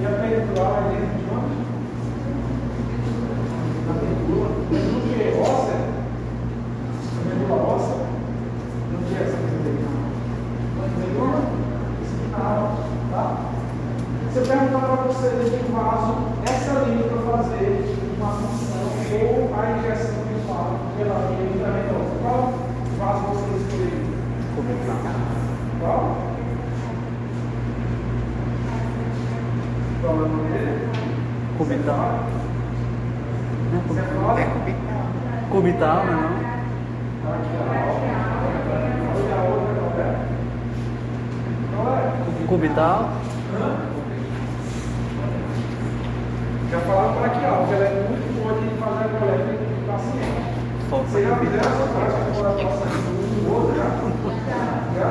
e 0.00 0.06
a 0.06 0.10
peridural 0.10 0.74
é 0.74 0.82
dentro 0.90 1.14
de 1.14 1.24
onde? 1.30 1.54
Da 3.86 3.92
medula. 3.94 4.48
No 4.48 5.00
que? 5.02 5.38
Óssea? 5.38 5.78
A 7.14 7.28
medula 7.28 7.62
óssea? 7.62 7.96
No 8.90 8.98
que 9.06 9.14
é 9.14 9.22
essa 9.22 9.36
medula? 9.36 9.92
Medula? 10.98 11.40
Espinal. 12.02 12.76
Tá? 13.12 13.36
Se 14.32 14.38
eu 14.38 14.46
perguntar 14.46 14.80
para 14.80 14.96
você 15.06 15.28
dentro 15.28 15.58
do 15.58 15.72
vaso, 15.72 16.14
essa 16.44 16.72
linha 16.88 17.04
para 17.04 17.38
fazer 17.38 17.96
uma 18.18 18.32
função 18.32 18.86
ou 19.22 19.54
a 19.54 19.78
injeção 19.78 20.24
de 20.26 20.46
falo 20.48 20.78
pela 20.96 21.28
via 21.28 21.46
intravenosa, 21.54 22.18
qual 22.20 22.52
vaso 22.98 23.20
você 23.28 23.56
escolheria? 23.62 24.10
Qual? 25.80 26.30
Qual 30.00 30.14
é 30.14 30.18
o 30.18 30.28
nome 30.28 30.50
dele? 30.50 30.88
Cubital. 31.58 32.24
Você 33.86 34.00
fala? 34.00 34.40
É 34.40 34.44
cubital. 34.46 35.04
Cubital, 35.60 36.00
né? 36.06 36.12
Não? 36.12 36.32
Olha 37.28 37.36
a 39.36 39.44
outra, 39.44 39.76
qual 39.76 39.92
é? 40.00 40.16
Qual 41.76 41.92
é? 41.92 42.16
Cubital. 42.48 43.12
Já 46.70 46.78
falaram 46.80 47.12
para 47.12 47.28
que 47.28 47.44
ela 47.44 47.60
é 47.60 48.08
muito 48.08 48.32
boa 48.40 48.54
de 48.54 48.68
fazer 48.80 49.04
a 49.04 49.08
coleta 49.20 49.52
do 49.52 49.84
paciente. 49.86 50.48
Vocês 50.88 51.28
já 51.28 51.36
fizeram 51.36 51.36
cubital. 51.36 51.72
essa 51.72 51.86
prática 51.92 52.24
de 52.24 52.30
colaboração 52.38 52.88
um 52.88 53.44
do 53.44 53.52
outro, 53.54 53.76
já? 53.76 53.88
Já? 54.96 55.10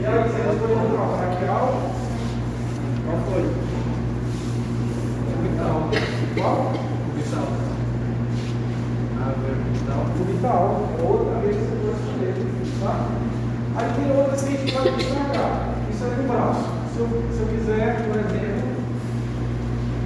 E 0.00 0.02
aí, 0.06 0.16
vocês 0.30 0.48
escolheram 0.54 0.88
qual? 0.96 1.08
Braquial? 1.18 1.66
Qual 3.04 3.18
foi? 3.28 3.44
Cubital. 5.36 5.76
Qual? 6.38 6.58
Cubital. 9.68 10.00
Ah, 10.00 10.04
vertical. 10.04 10.06
Cubital. 10.16 10.88
Outra 11.08 11.40
vez 11.40 11.56
que 11.56 11.62
você 11.62 11.76
pode 11.84 12.00
escolher, 12.00 12.34
tá? 12.80 13.08
Aí 13.76 13.88
tem 13.94 14.16
outras 14.18 14.42
que 14.42 14.48
a 14.48 14.56
gente 14.58 14.72
pode 14.72 14.90
destacar. 14.96 15.74
Isso 15.90 16.04
é 16.04 16.06
no 16.08 16.28
braço. 16.28 16.64
Se 16.94 16.98
eu, 17.00 17.06
se 17.32 17.40
eu 17.40 17.46
quiser, 17.48 17.96
por 18.08 18.16
exemplo, 18.16 18.68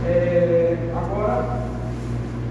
é, 0.07 0.77
agora 0.97 1.63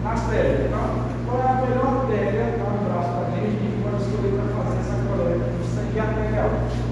na 0.03 0.09
artéria, 0.11 0.69
tá? 0.71 0.83
Qual 1.25 1.39
é 1.39 1.43
a 1.43 1.61
melhor 1.67 2.01
artéria 2.01 2.55
tá, 2.57 2.71
no 2.71 2.83
braço 2.89 3.09
da 3.11 3.25
gente 3.35 3.55
que 3.55 3.65
a 3.65 3.69
gente 3.69 3.83
pode 3.83 4.01
escolher 4.03 4.31
para 4.39 4.63
fazer 4.63 4.79
essa 4.79 4.97
coleta 5.07 5.45
do 5.51 5.63
sangue 5.75 5.99
arterial? 5.99 6.49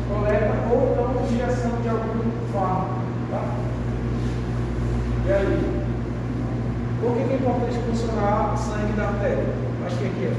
Coleta 0.09 0.53
ou 0.69 0.79
então 0.91 1.25
injeção 1.25 1.71
de 1.81 1.89
algum 1.89 2.29
fármaco, 2.53 2.99
tá? 3.31 3.41
E 5.25 5.31
aí? 5.31 5.79
Por 7.01 7.15
que, 7.15 7.23
que 7.23 7.31
é 7.33 7.35
importante 7.37 7.79
funcionar 7.87 8.57
sangue 8.57 8.93
da 8.93 9.07
artéria? 9.07 9.45
Acho 9.85 9.97
que 9.97 10.05
é 10.05 10.09
que 10.09 10.25
é? 10.25 10.33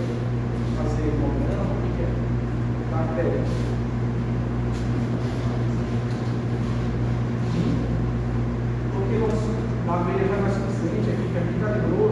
Fazer 0.77 1.11
movimento, 1.19 1.65
o 1.65 1.82
que 1.82 1.97
que 1.97 2.02
é? 2.05 2.11
Da 2.90 2.98
artéria. 2.98 3.40
Porque 8.93 9.16
o 9.16 9.20
nosso- 9.20 9.57
a 9.89 9.97
veia 10.05 10.28
vai 10.28 10.40
mais 10.43 10.55
consciente, 11.32 11.65
aqui 11.65 12.10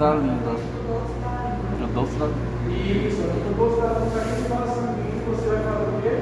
da 0.00 0.14
língua. 0.14 0.56
É 0.56 1.84
o 1.84 1.88
doce 1.92 2.16
da 2.16 2.24
língua. 2.24 2.72
Isso, 2.72 3.20
o 3.20 3.52
doce 3.52 3.80
da 3.82 4.00
língua. 4.00 4.08
Quando 4.08 4.16
a 4.16 4.32
gente 4.32 4.48
fala 4.48 4.64
assim, 4.64 4.80
sanguíneo, 4.80 5.28
você 5.28 5.44
vai 5.44 5.60
fazer 5.60 5.84
o 5.84 6.00
quê? 6.00 6.16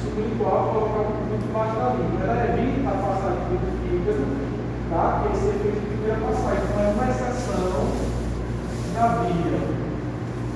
Sublingual, 0.00 0.72
colocar 0.72 1.00
o 1.00 1.12
produto 1.12 1.44
debaixo 1.44 1.76
da 1.76 1.88
língua. 2.00 2.24
Ela 2.24 2.48
evita 2.48 2.88
a 2.88 2.96
passagem 3.04 3.44
do 3.52 3.68
fígado, 3.84 4.24
tá? 4.88 5.20
Porque 5.20 5.36
esse 5.36 5.48
efeito 5.52 5.84
de 5.84 5.86
primeira 5.92 6.16
passagem. 6.16 6.64
Então 6.64 6.80
é 6.80 6.96
uma 6.96 7.04
exceção 7.12 7.84
na 8.96 9.06
via. 9.20 9.60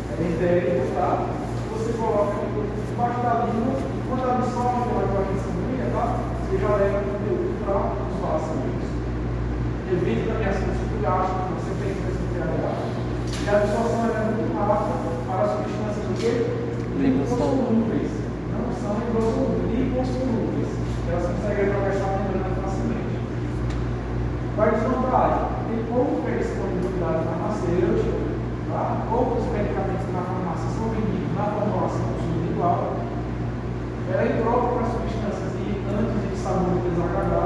É 0.08 0.24
entérico, 0.24 0.88
tá? 0.96 1.28
Você 1.76 1.92
coloca 2.00 2.32
o 2.32 2.48
produto 2.48 2.80
debaixo 2.88 3.20
da 3.28 3.44
língua, 3.44 3.76
quando 4.08 4.24
ela 4.24 4.40
absorve 4.40 4.88
pela 4.88 5.04
corrente 5.04 5.44
sanguínea, 5.44 5.92
tá? 5.92 6.16
Você 6.16 6.56
já 6.56 6.70
leva 6.80 6.96
o 6.96 7.12
conteúdo 7.12 7.60
para 7.60 7.92
os 7.92 8.16
vasos 8.24 8.48
sanguíneos. 8.48 8.88
Evita 9.92 10.32
também 10.32 10.48
assuntos 10.48 10.80
de 10.80 10.96
gástrico, 11.04 11.57
e 12.38 13.50
a 13.50 13.56
absorção 13.56 14.14
é 14.14 14.30
muito 14.30 14.54
rápida 14.54 15.10
para 15.26 15.58
substâncias 15.58 16.06
do 16.06 16.14
quê? 16.22 16.46
Lipossolúveis. 17.02 18.14
Não 18.54 18.70
são 18.78 18.94
lipossolúveis. 19.02 20.70
Elas 21.10 21.26
conseguem 21.34 21.66
atravessar 21.66 22.14
a 22.14 22.18
membrana 22.22 22.54
facilmente. 22.62 23.18
Qual 24.54 24.68
a 24.68 24.70
desvantagem? 24.70 25.50
Tem 25.66 25.82
pouca 25.90 26.30
disponibilidade 26.30 27.26
farmacêutica, 27.26 28.22
tá? 28.70 29.02
poucos 29.10 29.42
medicamentos 29.50 30.06
na 30.14 30.22
farmácia 30.22 30.70
são 30.78 30.94
vendidos 30.94 31.34
na 31.34 31.42
formulação 31.42 32.06
individual. 32.22 33.02
Ela 34.14 34.22
é 34.22 34.30
imprópria 34.30 34.78
para 34.78 34.94
substâncias 34.94 35.58
irritantes 35.58 36.22
e 36.22 36.26
de 36.30 36.38
sabor 36.38 36.86
desagradável. 36.86 37.37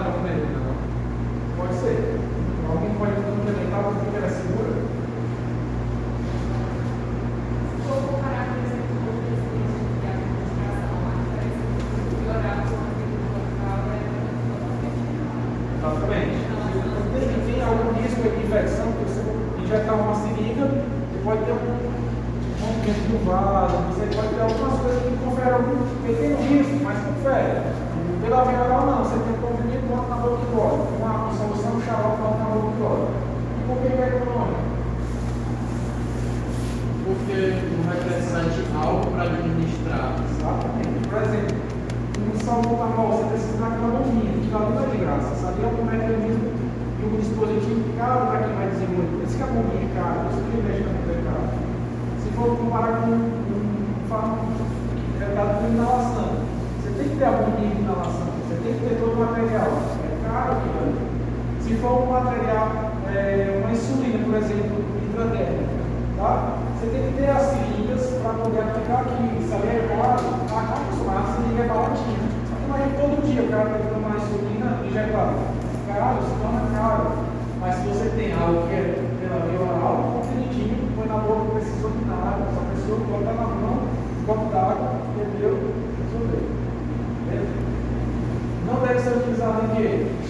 palavra 0.00 0.20
como 0.22 0.59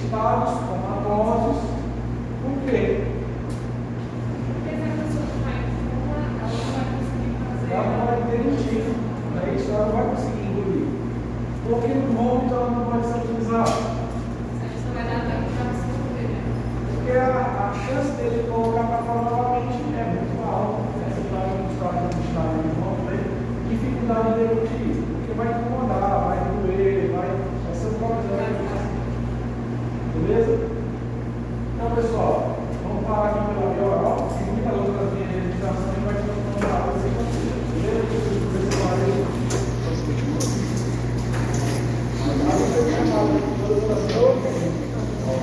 em 0.02 0.69